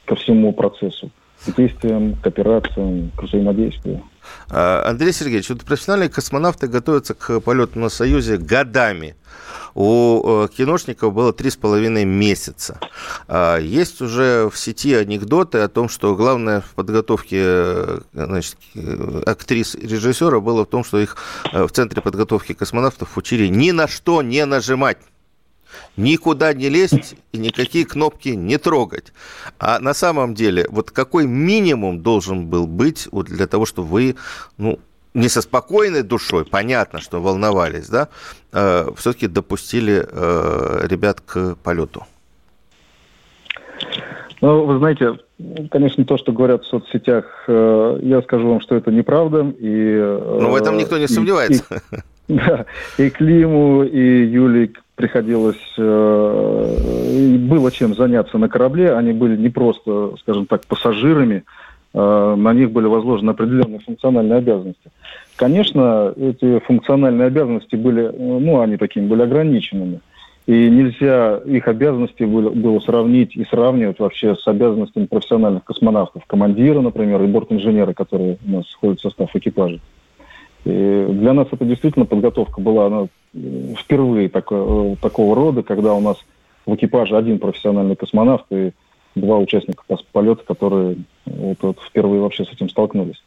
ко 0.05 0.15
всему 0.15 0.53
процессу 0.53 1.09
к 1.45 1.55
действиям, 1.55 2.15
к 2.15 2.27
операциям, 2.27 3.11
к 3.15 3.23
взаимодействию. 3.23 4.03
А, 4.49 4.83
Андрей 4.87 5.13
Сергеевич, 5.13 5.49
вот 5.49 5.63
профессиональные 5.63 6.09
космонавты 6.09 6.67
готовятся 6.67 7.13
к 7.13 7.39
полету 7.39 7.79
на 7.79 7.89
Союзе 7.89 8.37
годами. 8.37 9.15
У 9.73 10.45
э, 10.45 10.47
киношников 10.55 11.13
было 11.13 11.33
три 11.33 11.49
с 11.49 11.57
половиной 11.57 12.05
месяца. 12.05 12.79
А, 13.27 13.57
есть 13.57 14.01
уже 14.01 14.49
в 14.49 14.57
сети 14.57 14.93
анекдоты 14.93 15.57
о 15.59 15.67
том, 15.67 15.89
что 15.89 16.15
главное 16.15 16.61
в 16.61 16.73
подготовке 16.75 17.37
э, 17.41 17.99
значит, 18.13 18.55
э, 18.73 19.23
актрис 19.25 19.75
и 19.75 19.85
режиссера 19.85 20.39
было 20.39 20.63
в 20.63 20.69
том, 20.69 20.85
что 20.85 20.97
их 20.99 21.17
в 21.51 21.67
центре 21.69 22.01
подготовки 22.01 22.53
космонавтов 22.53 23.17
учили 23.17 23.47
ни 23.47 23.71
на 23.71 23.89
что 23.89 24.21
не 24.21 24.45
нажимать 24.45 24.97
никуда 25.97 26.53
не 26.53 26.69
лезть 26.69 27.15
и 27.31 27.37
никакие 27.37 27.85
кнопки 27.85 28.29
не 28.29 28.57
трогать. 28.57 29.13
А 29.59 29.79
на 29.79 29.93
самом 29.93 30.33
деле, 30.33 30.65
вот 30.69 30.91
какой 30.91 31.25
минимум 31.27 32.01
должен 32.01 32.47
был 32.47 32.67
быть 32.67 33.07
вот 33.11 33.27
для 33.27 33.47
того, 33.47 33.65
чтобы 33.65 33.87
вы, 33.87 34.15
ну, 34.57 34.79
не 35.13 35.29
со 35.29 35.41
спокойной 35.41 36.03
душой, 36.03 36.45
понятно, 36.45 36.99
что 36.99 37.21
волновались, 37.21 37.87
да, 37.87 38.09
э, 38.51 38.89
все-таки 38.97 39.27
допустили 39.27 40.05
э, 40.05 40.87
ребят 40.87 41.21
к 41.21 41.55
полету? 41.63 42.03
Ну, 44.41 44.65
вы 44.65 44.77
знаете, 44.77 45.17
конечно, 45.71 46.05
то, 46.05 46.17
что 46.17 46.31
говорят 46.31 46.63
в 46.63 46.67
соцсетях, 46.67 47.25
э, 47.47 47.99
я 48.03 48.21
скажу 48.21 48.49
вам, 48.49 48.61
что 48.61 48.75
это 48.75 48.91
неправда. 48.91 49.53
И, 49.57 49.95
э, 49.97 50.37
ну, 50.41 50.51
в 50.51 50.55
этом 50.55 50.77
никто 50.77 50.97
не 50.97 51.07
сомневается. 51.07 51.81
И, 52.27 52.33
да, 52.33 52.65
и 52.97 53.09
Климу, 53.09 53.83
и 53.83 54.25
Юлии 54.25 54.73
приходилось, 54.95 55.61
э, 55.77 57.37
было 57.49 57.71
чем 57.71 57.93
заняться 57.93 58.37
на 58.37 58.49
корабле. 58.49 58.93
Они 58.93 59.11
были 59.13 59.35
не 59.35 59.49
просто, 59.49 60.15
скажем 60.21 60.45
так, 60.45 60.65
пассажирами, 60.65 61.43
э, 61.93 62.35
на 62.37 62.53
них 62.53 62.71
были 62.71 62.87
возложены 62.87 63.31
определенные 63.31 63.79
функциональные 63.79 64.37
обязанности. 64.37 64.91
Конечно, 65.35 66.13
эти 66.15 66.59
функциональные 66.59 67.27
обязанности 67.27 67.75
были, 67.75 68.09
ну, 68.17 68.61
они 68.61 68.77
такими 68.77 69.07
были 69.07 69.21
ограниченными. 69.21 69.99
И 70.47 70.69
нельзя 70.69 71.37
их 71.37 71.67
обязанности 71.67 72.23
было, 72.23 72.51
было 72.51 72.79
сравнить 72.79 73.35
и 73.35 73.43
сравнивать 73.45 73.99
вообще 73.99 74.35
с 74.35 74.47
обязанностями 74.47 75.07
профессиональных 75.07 75.63
космонавтов, 75.63 76.23
командира, 76.27 76.81
например, 76.81 77.21
и 77.23 77.27
борт-инженера, 77.27 77.93
которые 77.93 78.37
у 78.47 78.51
нас 78.51 78.65
входят 78.67 78.99
в 78.99 79.01
состав 79.01 79.35
экипажа. 79.35 79.79
И 80.65 81.05
для 81.09 81.33
нас 81.33 81.47
это 81.51 81.65
действительно 81.65 82.05
подготовка 82.05 82.61
была 82.61 82.87
она 82.87 83.07
впервые 83.77 84.29
тако, 84.29 84.95
такого 85.01 85.35
рода, 85.35 85.63
когда 85.63 85.93
у 85.93 86.01
нас 86.01 86.17
в 86.65 86.75
экипаже 86.75 87.17
один 87.17 87.39
профессиональный 87.39 87.95
космонавт 87.95 88.45
и 88.51 88.71
два 89.15 89.37
участника 89.37 89.83
полета, 90.11 90.43
которые 90.45 90.97
вот, 91.25 91.57
вот 91.61 91.77
впервые 91.87 92.21
вообще 92.21 92.45
с 92.45 92.51
этим 92.51 92.69
столкнулись. 92.69 93.21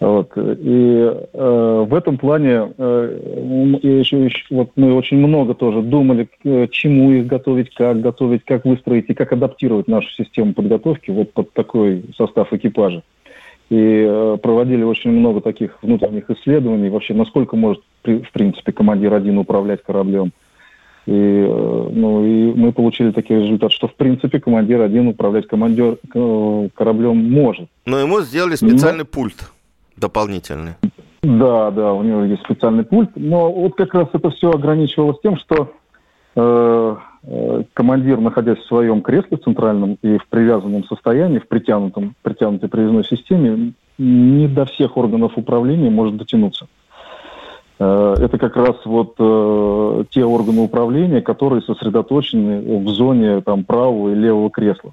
Вот. 0.00 0.32
И 0.36 1.12
э, 1.32 1.84
в 1.88 1.94
этом 1.94 2.18
плане 2.18 2.72
э, 2.76 3.78
еще, 3.82 4.24
еще, 4.24 4.44
вот 4.50 4.70
мы 4.76 4.94
очень 4.94 5.18
много 5.18 5.54
тоже 5.54 5.82
думали, 5.82 6.28
к 6.42 6.68
чему 6.70 7.12
их 7.12 7.26
готовить, 7.26 7.72
как 7.74 8.00
готовить, 8.00 8.44
как 8.44 8.64
выстроить 8.64 9.08
и 9.08 9.14
как 9.14 9.32
адаптировать 9.32 9.88
нашу 9.88 10.10
систему 10.10 10.52
подготовки 10.52 11.10
вот 11.10 11.32
под 11.32 11.52
такой 11.52 12.04
состав 12.16 12.52
экипажа 12.52 13.02
и 13.70 14.04
э, 14.06 14.38
проводили 14.42 14.82
очень 14.82 15.10
много 15.10 15.40
таких 15.40 15.78
внутренних 15.82 16.30
исследований, 16.30 16.90
вообще 16.90 17.14
насколько 17.14 17.56
может, 17.56 17.82
в 18.04 18.32
принципе, 18.32 18.72
командир 18.72 19.14
один 19.14 19.38
управлять 19.38 19.82
кораблем. 19.82 20.32
И, 21.06 21.12
э, 21.12 21.88
ну, 21.92 22.24
и 22.24 22.52
мы 22.54 22.72
получили 22.72 23.10
такой 23.10 23.42
результат, 23.42 23.72
что, 23.72 23.88
в 23.88 23.94
принципе, 23.94 24.40
командир 24.40 24.80
один 24.80 25.08
управлять 25.08 25.46
командир, 25.46 25.98
э, 26.14 26.68
кораблем 26.74 27.30
может. 27.30 27.68
Но 27.86 27.98
ему 27.98 28.20
сделали 28.20 28.54
специальный 28.54 29.04
но... 29.04 29.10
пульт 29.10 29.50
дополнительный. 29.96 30.72
Да, 31.22 31.70
да, 31.70 31.92
у 31.92 32.02
него 32.02 32.24
есть 32.24 32.42
специальный 32.42 32.84
пульт. 32.84 33.10
Но 33.16 33.50
вот 33.50 33.74
как 33.76 33.94
раз 33.94 34.08
это 34.12 34.30
все 34.30 34.50
ограничивалось 34.50 35.18
тем, 35.22 35.36
что 35.38 35.70
Э, 36.36 36.96
командир, 37.84 38.18
находясь 38.18 38.58
в 38.58 38.66
своем 38.66 39.02
кресле 39.02 39.36
центральном 39.36 39.98
и 40.00 40.16
в 40.16 40.26
привязанном 40.28 40.84
состоянии, 40.84 41.38
в 41.38 41.46
притянутом, 41.46 42.14
притянутой 42.22 42.70
привязной 42.70 43.04
системе, 43.04 43.74
не 43.98 44.48
до 44.48 44.64
всех 44.64 44.96
органов 44.96 45.32
управления 45.36 45.90
может 45.90 46.16
дотянуться. 46.16 46.66
Э, 47.78 48.14
это 48.18 48.38
как 48.38 48.56
раз 48.56 48.76
вот 48.86 49.16
э, 49.18 50.04
те 50.10 50.24
органы 50.24 50.62
управления, 50.62 51.20
которые 51.20 51.60
сосредоточены 51.60 52.80
в 52.80 52.88
зоне 52.88 53.42
там, 53.42 53.64
правого 53.64 54.12
и 54.12 54.14
левого 54.14 54.48
кресла. 54.50 54.92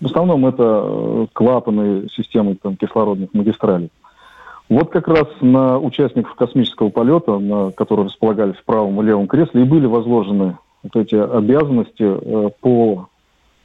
В 0.00 0.06
основном 0.06 0.46
это 0.46 1.26
клапаны 1.32 2.06
системы 2.14 2.54
там, 2.62 2.76
кислородных 2.76 3.34
магистралей. 3.34 3.90
Вот 4.68 4.90
как 4.90 5.08
раз 5.08 5.26
на 5.40 5.80
участников 5.80 6.36
космического 6.36 6.90
полета, 6.90 7.40
на 7.40 7.72
которые 7.72 8.06
располагались 8.06 8.54
в 8.54 8.64
правом 8.64 9.02
и 9.02 9.04
левом 9.04 9.26
кресле, 9.26 9.62
и 9.62 9.64
были 9.64 9.86
возложены 9.86 10.58
вот 10.82 10.96
эти 10.96 11.14
обязанности 11.14 12.02
э, 12.02 12.50
по 12.60 13.08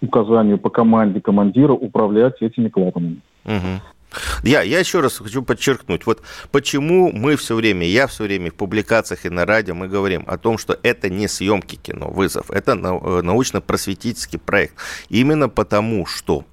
указанию, 0.01 0.57
по 0.57 0.69
команде 0.69 1.21
командира 1.21 1.73
управлять 1.73 2.41
этими 2.41 2.69
клапанами. 2.69 3.21
Угу. 3.45 3.81
Я, 4.43 4.61
я 4.61 4.79
еще 4.79 5.01
раз 5.01 5.17
хочу 5.17 5.43
подчеркнуть, 5.43 6.05
вот 6.05 6.21
почему 6.51 7.11
мы 7.11 7.35
все 7.35 7.55
время, 7.55 7.85
я 7.85 8.07
все 8.07 8.23
время 8.23 8.51
в 8.51 8.55
публикациях 8.55 9.25
и 9.25 9.29
на 9.29 9.45
радио 9.45 9.75
мы 9.75 9.87
говорим 9.87 10.23
о 10.27 10.37
том, 10.37 10.57
что 10.57 10.77
это 10.83 11.09
не 11.09 11.27
съемки 11.27 11.75
кино, 11.75 12.09
вызов, 12.09 12.49
это 12.49 12.73
э, 12.73 13.21
научно-просветительский 13.21 14.39
проект. 14.39 14.75
Именно 15.09 15.49
потому, 15.49 16.05
что 16.05 16.45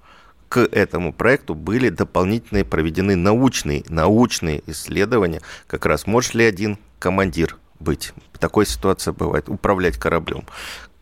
к 0.49 0.59
этому 0.59 1.13
проекту 1.13 1.55
были 1.55 1.89
дополнительные 1.89 2.65
проведены 2.65 3.17
научные, 3.17 3.85
научные 3.89 4.63
исследования, 4.67 5.41
как 5.67 5.87
раз 5.87 6.07
может 6.07 6.35
ли 6.35 6.45
один 6.45 6.79
командир 6.99 7.57
быть. 7.83 8.13
Такой 8.39 8.67
ситуация 8.67 9.13
бывает. 9.13 9.49
Управлять 9.49 9.99
кораблем. 9.99 10.45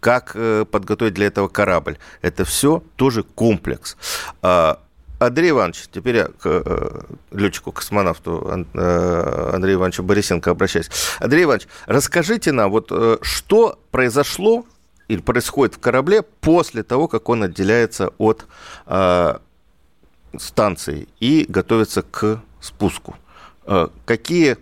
Как 0.00 0.32
э, 0.34 0.64
подготовить 0.64 1.14
для 1.14 1.26
этого 1.26 1.48
корабль? 1.48 1.98
Это 2.22 2.44
все 2.44 2.82
тоже 2.96 3.22
комплекс. 3.22 3.96
А, 4.40 4.80
Андрей 5.18 5.50
Иванович, 5.50 5.88
теперь 5.92 6.16
я 6.16 6.24
к 6.24 6.46
э, 6.46 7.00
летчику-космонавту 7.32 8.64
э, 8.74 9.50
Андрею 9.54 9.76
Ивановичу 9.76 10.02
Борисенко 10.02 10.50
обращаюсь. 10.50 10.90
Андрей 11.18 11.44
Иванович, 11.44 11.68
расскажите 11.86 12.52
нам, 12.52 12.70
вот 12.70 12.90
что 13.20 13.78
произошло 13.90 14.64
или 15.08 15.20
происходит 15.20 15.74
в 15.74 15.80
корабле 15.80 16.22
после 16.22 16.82
того, 16.82 17.06
как 17.06 17.28
он 17.28 17.42
отделяется 17.42 18.12
от 18.16 18.46
станции 20.38 21.08
и 21.18 21.44
готовится 21.48 22.02
к 22.02 22.40
спуску. 22.60 23.16
Какие 24.04 24.56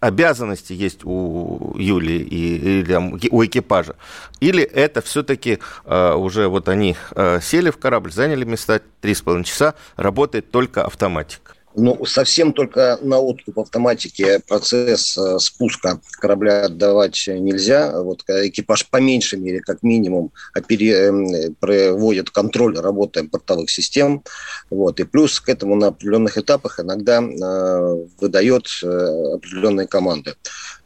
обязанности 0.00 0.72
есть 0.72 1.00
у 1.04 1.74
Юли 1.76 2.18
и, 2.18 2.80
или 2.80 3.28
у 3.30 3.44
экипажа? 3.44 3.96
Или 4.40 4.62
это 4.62 5.02
все-таки 5.02 5.58
э, 5.84 6.14
уже 6.14 6.48
вот 6.48 6.68
они 6.68 6.96
э, 7.14 7.40
сели 7.42 7.70
в 7.70 7.78
корабль, 7.78 8.12
заняли 8.12 8.44
места, 8.44 8.80
три 9.00 9.14
с 9.14 9.22
половиной 9.22 9.44
часа, 9.44 9.74
работает 9.96 10.50
только 10.50 10.84
автоматика? 10.84 11.53
Ну, 11.76 12.04
совсем 12.04 12.52
только 12.52 12.98
на 13.02 13.18
откуп 13.18 13.58
автоматики 13.58 14.40
процесс 14.46 15.18
э, 15.18 15.38
спуска 15.40 16.00
корабля 16.20 16.66
отдавать 16.66 17.24
нельзя. 17.26 18.00
Вот 18.00 18.22
экипаж 18.28 18.88
по 18.88 18.98
меньшей 18.98 19.40
мере, 19.40 19.60
как 19.60 19.82
минимум, 19.82 20.32
опери... 20.54 21.54
проводит 21.60 22.30
контроль 22.30 22.78
работы 22.78 23.24
портовых 23.24 23.70
систем. 23.70 24.22
Вот. 24.70 25.00
И 25.00 25.04
плюс 25.04 25.40
к 25.40 25.48
этому 25.48 25.74
на 25.74 25.88
определенных 25.88 26.38
этапах 26.38 26.78
иногда 26.78 27.20
э, 27.20 28.06
выдает 28.20 28.66
э, 28.82 29.34
определенные 29.34 29.88
команды. 29.88 30.34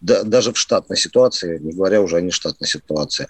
Да, 0.00 0.22
даже 0.22 0.52
в 0.52 0.58
штатной 0.58 0.96
ситуации, 0.96 1.58
не 1.58 1.72
говоря 1.72 2.00
уже 2.00 2.16
о 2.16 2.20
нештатной 2.20 2.68
ситуации. 2.68 3.26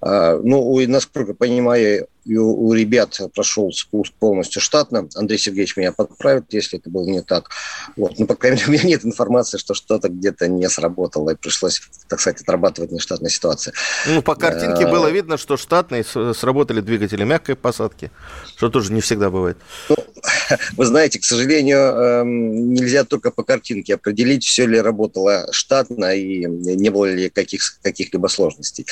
А, 0.00 0.38
ну, 0.42 0.78
и, 0.80 0.86
насколько 0.86 1.34
понимаю, 1.34 2.08
у, 2.36 2.68
у 2.68 2.72
ребят 2.72 3.18
прошел 3.34 3.72
спуск 3.72 4.12
полностью 4.18 4.60
штатно. 4.60 5.08
Андрей 5.14 5.38
Сергеевич 5.38 5.76
меня 5.76 5.92
подправит, 5.92 6.44
если 6.50 6.78
это 6.78 6.90
было 6.90 7.04
не 7.04 7.22
так. 7.22 7.50
Вот. 7.96 8.18
Но, 8.18 8.26
по 8.26 8.34
крайней 8.34 8.58
мере, 8.58 8.68
у 8.68 8.72
меня 8.72 8.84
нет 8.84 9.04
информации, 9.04 9.58
что 9.58 9.74
что-то 9.74 10.08
где-то 10.08 10.48
не 10.48 10.68
сработало, 10.68 11.30
и 11.30 11.34
пришлось, 11.34 11.82
так 12.08 12.20
сказать, 12.20 12.42
отрабатывать 12.42 12.92
нештатная 12.92 13.30
ситуация. 13.30 13.74
Ну, 14.06 14.22
по 14.22 14.34
картинке 14.34 14.84
а... 14.84 14.90
было 14.90 15.08
видно, 15.08 15.36
что 15.36 15.56
штатные 15.56 16.04
сработали 16.04 16.80
двигатели 16.80 17.24
мягкой 17.24 17.56
посадки, 17.56 18.10
что 18.56 18.68
тоже 18.68 18.92
не 18.92 19.00
всегда 19.00 19.30
бывает. 19.30 19.56
Ну, 19.88 19.96
вы 20.76 20.86
знаете, 20.86 21.18
к 21.18 21.24
сожалению, 21.24 21.78
эм, 21.78 22.74
нельзя 22.74 23.04
только 23.04 23.30
по 23.30 23.42
картинке 23.42 23.94
определить, 23.94 24.44
все 24.44 24.66
ли 24.66 24.80
работало 24.80 25.48
штатно 25.52 26.14
и 26.14 26.44
не 26.46 26.90
было 26.90 27.06
ли 27.06 27.30
каких, 27.30 27.78
каких-либо 27.82 28.28
сложностей. 28.28 28.86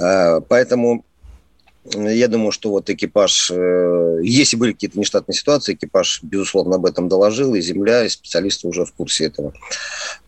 Э, 0.00 0.40
поэтому 0.40 1.04
я 1.84 2.28
думаю, 2.28 2.52
что 2.52 2.70
вот 2.70 2.90
экипаж, 2.90 3.50
э, 3.50 4.18
если 4.22 4.56
были 4.56 4.72
какие-то 4.72 4.98
нештатные 4.98 5.34
ситуации, 5.34 5.72
экипаж, 5.72 6.20
безусловно, 6.22 6.76
об 6.76 6.84
этом 6.84 7.08
доложил, 7.08 7.54
и 7.54 7.62
земля, 7.62 8.04
и 8.04 8.10
специалисты 8.10 8.68
уже 8.68 8.84
в 8.84 8.92
курсе 8.92 9.26
этого. 9.26 9.54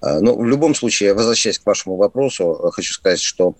Э, 0.01 0.21
но 0.21 0.35
в 0.35 0.47
любом 0.47 0.75
случае, 0.75 1.13
возвращаясь 1.13 1.59
к 1.59 1.67
вашему 1.67 1.97
вопросу, 1.97 2.71
хочу 2.73 2.95
сказать, 2.95 3.21
что 3.21 3.55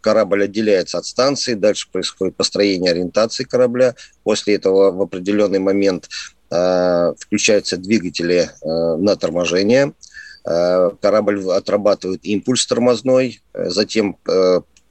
корабль 0.00 0.44
отделяется 0.44 0.98
от 0.98 1.06
станции, 1.06 1.54
дальше 1.54 1.88
происходит 1.90 2.36
построение 2.36 2.92
ориентации 2.92 3.44
корабля, 3.44 3.94
после 4.22 4.54
этого 4.54 4.92
в 4.92 5.02
определенный 5.02 5.58
момент 5.58 6.08
включаются 6.48 7.76
двигатели 7.76 8.50
на 8.62 9.16
торможение, 9.16 9.92
корабль 10.44 11.42
отрабатывает 11.50 12.24
импульс 12.24 12.66
тормозной, 12.66 13.42
затем 13.52 14.18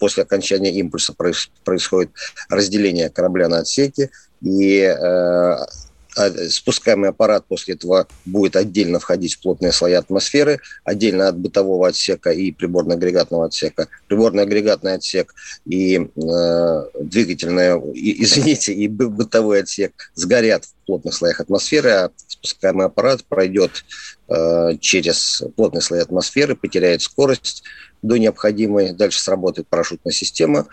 после 0.04 0.24
окончания 0.24 0.70
импульса 0.70 1.16
происходит 1.63 2.12
разделение 2.50 3.10
корабля 3.10 3.48
на 3.48 3.60
отсеки, 3.60 4.10
и 4.42 4.80
э, 4.80 4.96
а, 5.00 5.66
спускаемый 6.50 7.12
аппарат 7.12 7.46
после 7.48 7.76
этого 7.76 8.06
будет 8.26 8.58
отдельно 8.58 9.00
входить 9.00 9.36
в 9.36 9.39
плотные 9.39 9.72
слои 9.72 9.94
атмосферы, 9.94 10.60
отдельно 10.84 11.30
от 11.30 11.38
бытового 11.38 11.88
отсека 11.88 12.32
и 12.32 12.52
приборно-агрегатного 12.52 13.46
отсека. 13.46 13.88
Приборно-агрегатный 14.10 14.96
отсек 14.96 15.34
и 15.63 15.96
э, 15.96 16.84
двигательный, 17.00 17.80
и, 17.94 18.26
извините, 18.26 18.74
и 18.74 18.89
бытовой 18.89 19.62
отсек 19.62 20.12
сгорят 20.16 20.66
в 20.66 20.86
плотных 20.86 21.13
слоях 21.13 21.39
атмосферы, 21.39 21.92
а 21.92 22.12
спускаемый 22.28 22.88
аппарат 22.88 23.24
пройдет 23.24 23.86
э, 24.28 24.78
через 24.82 25.44
плотные 25.56 25.82
слои 25.82 26.02
атмосферы, 26.02 26.58
потеряет 26.58 27.02
скорость, 27.04 27.63
до 28.04 28.18
необходимой, 28.18 28.92
дальше 28.92 29.20
сработает 29.20 29.68
парашютная 29.68 30.13
система, 30.13 30.68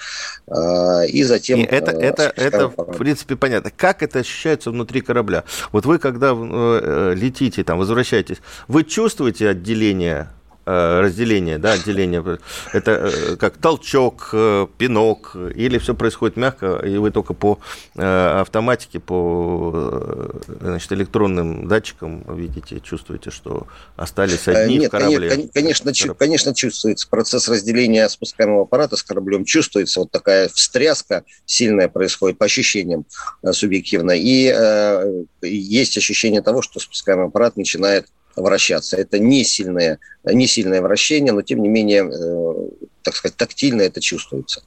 а, 0.47 1.05
и 1.05 1.23
затем... 1.23 1.61
И 1.61 1.63
это, 1.63 1.93
э, 1.93 2.01
это, 2.01 2.33
это 2.37 2.69
в 2.69 2.99
принципе, 2.99 3.37
понятно. 3.37 3.71
Как 3.75 4.03
это 4.03 4.19
ощущается 4.19 4.71
внутри 4.71 5.01
корабля? 5.01 5.45
Вот 5.73 5.87
вы, 5.87 5.99
когда 5.99 6.35
э, 6.35 7.15
летите, 7.17 7.65
там, 7.65 7.79
возвращаетесь, 7.79 8.39
вы 8.69 8.85
чувствуете 8.85 9.49
отделение 9.49 10.29
Э, 10.31 10.40
разделение, 10.67 11.59
да, 11.59 11.73
отделение. 11.73 12.39
Это 12.73 12.91
э, 12.91 13.37
как 13.37 13.57
толчок, 13.57 14.31
э, 14.33 14.67
пинок, 14.79 15.37
или 15.55 15.79
все 15.79 15.95
происходит 15.95 16.37
мягко, 16.37 16.81
и 16.85 16.97
вы 16.99 17.11
только 17.11 17.35
по 17.35 17.59
автоматике, 17.95 19.01
по 19.01 20.31
значит, 20.61 20.93
электронным 20.93 21.69
датчикам 21.69 22.25
видите, 22.37 22.81
чувствуете, 22.81 23.31
что 23.31 23.67
остались 23.97 24.49
одни 24.49 24.79
Нет, 24.79 24.89
в 24.89 24.91
корабле? 24.91 25.49
Конечно, 25.53 25.93
конечно, 26.15 26.55
чувствуется. 26.55 27.09
Процесс 27.09 27.49
разделения 27.49 28.09
спускаемого 28.09 28.63
аппарата 28.63 28.97
с 28.97 29.03
кораблем 29.03 29.45
чувствуется. 29.45 30.01
Вот 30.01 30.11
такая 30.11 30.49
встряска 30.49 31.25
сильная 31.45 31.89
происходит 31.89 32.39
по 32.39 32.47
ощущениям 32.47 33.05
субъективно. 33.53 34.13
И 34.13 34.53
э, 34.55 35.25
есть 35.43 35.97
ощущение 35.97 36.43
того, 36.43 36.63
что 36.63 36.81
спускаемый 36.81 37.27
аппарат 37.27 37.57
начинает 37.57 38.07
вращаться. 38.37 38.97
Это 38.97 39.19
не 39.19 39.45
сильное, 39.45 39.99
не 40.25 40.47
сильное 40.47 40.81
вращение, 40.81 41.33
но 41.33 41.43
тем 41.43 41.63
не 41.63 41.69
менее, 41.69 42.11
э, 42.11 42.87
так 43.03 43.17
сказать, 43.17 43.37
тактильно 43.37 43.83
это 43.83 44.01
чувствуется. 44.01 44.63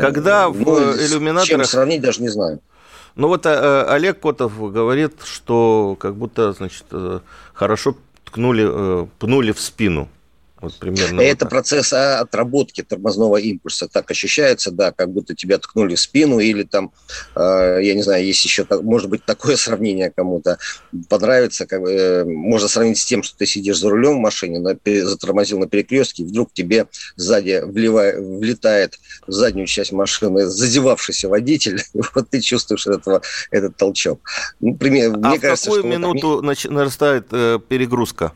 Когда 0.00 0.48
в 0.48 0.58
ну, 0.58 0.92
иллюминаторах... 0.94 1.46
Чем 1.46 1.64
сравнить, 1.64 2.00
даже 2.00 2.22
не 2.22 2.28
знаю. 2.28 2.60
Ну 3.16 3.28
вот 3.28 3.46
э, 3.46 3.84
Олег 3.88 4.20
Котов 4.20 4.58
говорит, 4.72 5.14
что 5.24 5.96
как 6.00 6.16
будто, 6.16 6.52
значит, 6.52 6.84
э, 6.90 7.20
хорошо 7.52 7.96
ткнули, 8.24 9.06
пнули 9.18 9.52
в 9.52 9.60
спину. 9.60 10.08
Вот 10.64 10.76
примерно 10.76 11.20
Это 11.20 11.44
вот 11.44 11.50
процесс 11.50 11.92
а, 11.92 12.20
отработки 12.20 12.82
тормозного 12.82 13.36
импульса. 13.36 13.86
Так 13.86 14.10
ощущается, 14.10 14.70
да, 14.70 14.92
как 14.92 15.10
будто 15.10 15.34
тебя 15.34 15.58
ткнули 15.58 15.94
в 15.94 16.00
спину 16.00 16.38
или 16.38 16.62
там, 16.62 16.90
э, 17.36 17.80
я 17.82 17.94
не 17.94 18.02
знаю, 18.02 18.24
есть 18.24 18.42
еще, 18.46 18.66
может 18.82 19.10
быть, 19.10 19.26
такое 19.26 19.56
сравнение 19.64 20.10
кому-то 20.10 20.56
понравится. 21.10 21.66
Как, 21.66 21.82
э, 21.82 22.24
можно 22.24 22.68
сравнить 22.68 22.98
с 22.98 23.04
тем, 23.04 23.22
что 23.22 23.36
ты 23.36 23.44
сидишь 23.44 23.78
за 23.78 23.90
рулем 23.90 24.16
в 24.16 24.20
машине, 24.20 24.58
на, 24.58 24.74
затормозил 25.04 25.58
на 25.58 25.66
перекрестке, 25.66 26.22
и 26.22 26.26
вдруг 26.26 26.50
тебе 26.54 26.86
сзади 27.16 27.60
вливает, 27.62 28.24
влетает 28.24 28.98
в 29.26 29.32
заднюю 29.32 29.66
часть 29.66 29.92
машины 29.92 30.46
зазевавшийся 30.46 31.28
водитель, 31.28 31.82
и 31.92 32.00
вот 32.14 32.30
ты 32.30 32.40
чувствуешь 32.40 32.86
этого, 32.86 33.20
этот 33.50 33.76
толчок. 33.76 34.20
Ну, 34.60 34.74
пример, 34.76 35.12
а 35.12 35.28
мне 35.28 35.38
в 35.38 35.42
кажется, 35.42 35.66
какую 35.66 35.84
минуту 35.84 36.40
вот, 36.42 36.64
нарастает 36.70 37.26
э, 37.32 37.58
перегрузка? 37.68 38.32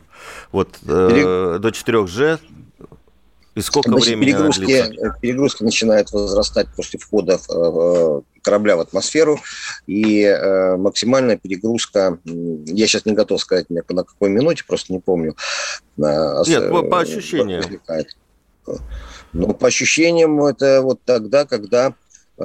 Вот 0.51 0.79
э, 0.87 1.57
до 1.59 1.69
4G 1.69 2.39
и 3.55 3.61
сколько 3.61 3.89
Значит, 3.89 4.07
времени 4.07 4.25
перегрузки, 4.25 5.19
перегрузки 5.21 5.63
начинают 5.63 6.11
возрастать 6.11 6.67
после 6.75 6.97
входа 6.97 7.37
в, 7.39 7.47
в, 7.49 8.23
корабля 8.41 8.77
в 8.77 8.79
атмосферу, 8.79 9.39
и 9.85 10.23
э, 10.23 10.77
максимальная 10.77 11.35
перегрузка, 11.35 12.19
я 12.23 12.87
сейчас 12.87 13.05
не 13.05 13.13
готов 13.13 13.41
сказать 13.41 13.69
на 13.69 13.81
какой 13.81 14.29
минуте, 14.29 14.63
просто 14.65 14.93
не 14.93 14.99
помню. 14.99 15.35
Э, 15.97 16.43
Нет, 16.47 16.69
по, 16.69 16.83
по 16.83 17.01
ощущениям. 17.01 17.63
Ну, 19.33 19.53
по 19.53 19.67
ощущениям, 19.67 20.41
это 20.45 20.81
вот 20.81 21.01
тогда, 21.03 21.45
когда 21.45 21.93
э, 22.37 22.43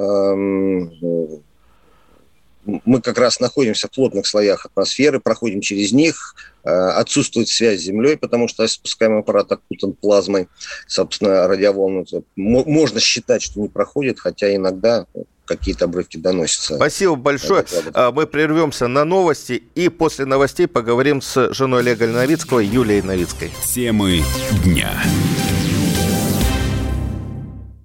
мы 2.65 3.01
как 3.01 3.17
раз 3.17 3.39
находимся 3.39 3.87
в 3.87 3.91
плотных 3.91 4.25
слоях 4.27 4.65
атмосферы, 4.65 5.19
проходим 5.19 5.61
через 5.61 5.91
них, 5.91 6.35
э, 6.63 6.69
отсутствует 6.69 7.47
связь 7.47 7.79
с 7.81 7.83
Землей, 7.83 8.17
потому 8.17 8.47
что 8.47 8.67
спускаемый 8.67 9.19
аппарат 9.19 9.51
окутан 9.51 9.93
плазмой, 9.93 10.47
собственно, 10.87 11.47
радиоволны. 11.47 12.05
Можно 12.35 12.99
считать, 12.99 13.41
что 13.41 13.59
не 13.59 13.69
проходит, 13.69 14.19
хотя 14.19 14.55
иногда 14.55 15.05
какие-то 15.45 15.85
обрывки 15.85 16.17
доносятся. 16.17 16.75
Спасибо 16.75 17.15
большое. 17.15 17.65
А, 17.93 18.11
мы 18.11 18.25
прервемся 18.25 18.87
на 18.87 19.05
новости 19.05 19.63
и 19.75 19.89
после 19.89 20.25
новостей 20.25 20.67
поговорим 20.67 21.21
с 21.21 21.53
женой 21.53 21.81
Олега 21.81 22.07
Новицкого, 22.07 22.59
Юлией 22.59 23.01
Новицкой. 23.01 23.51
Темы 23.63 24.23
дня. 24.63 24.91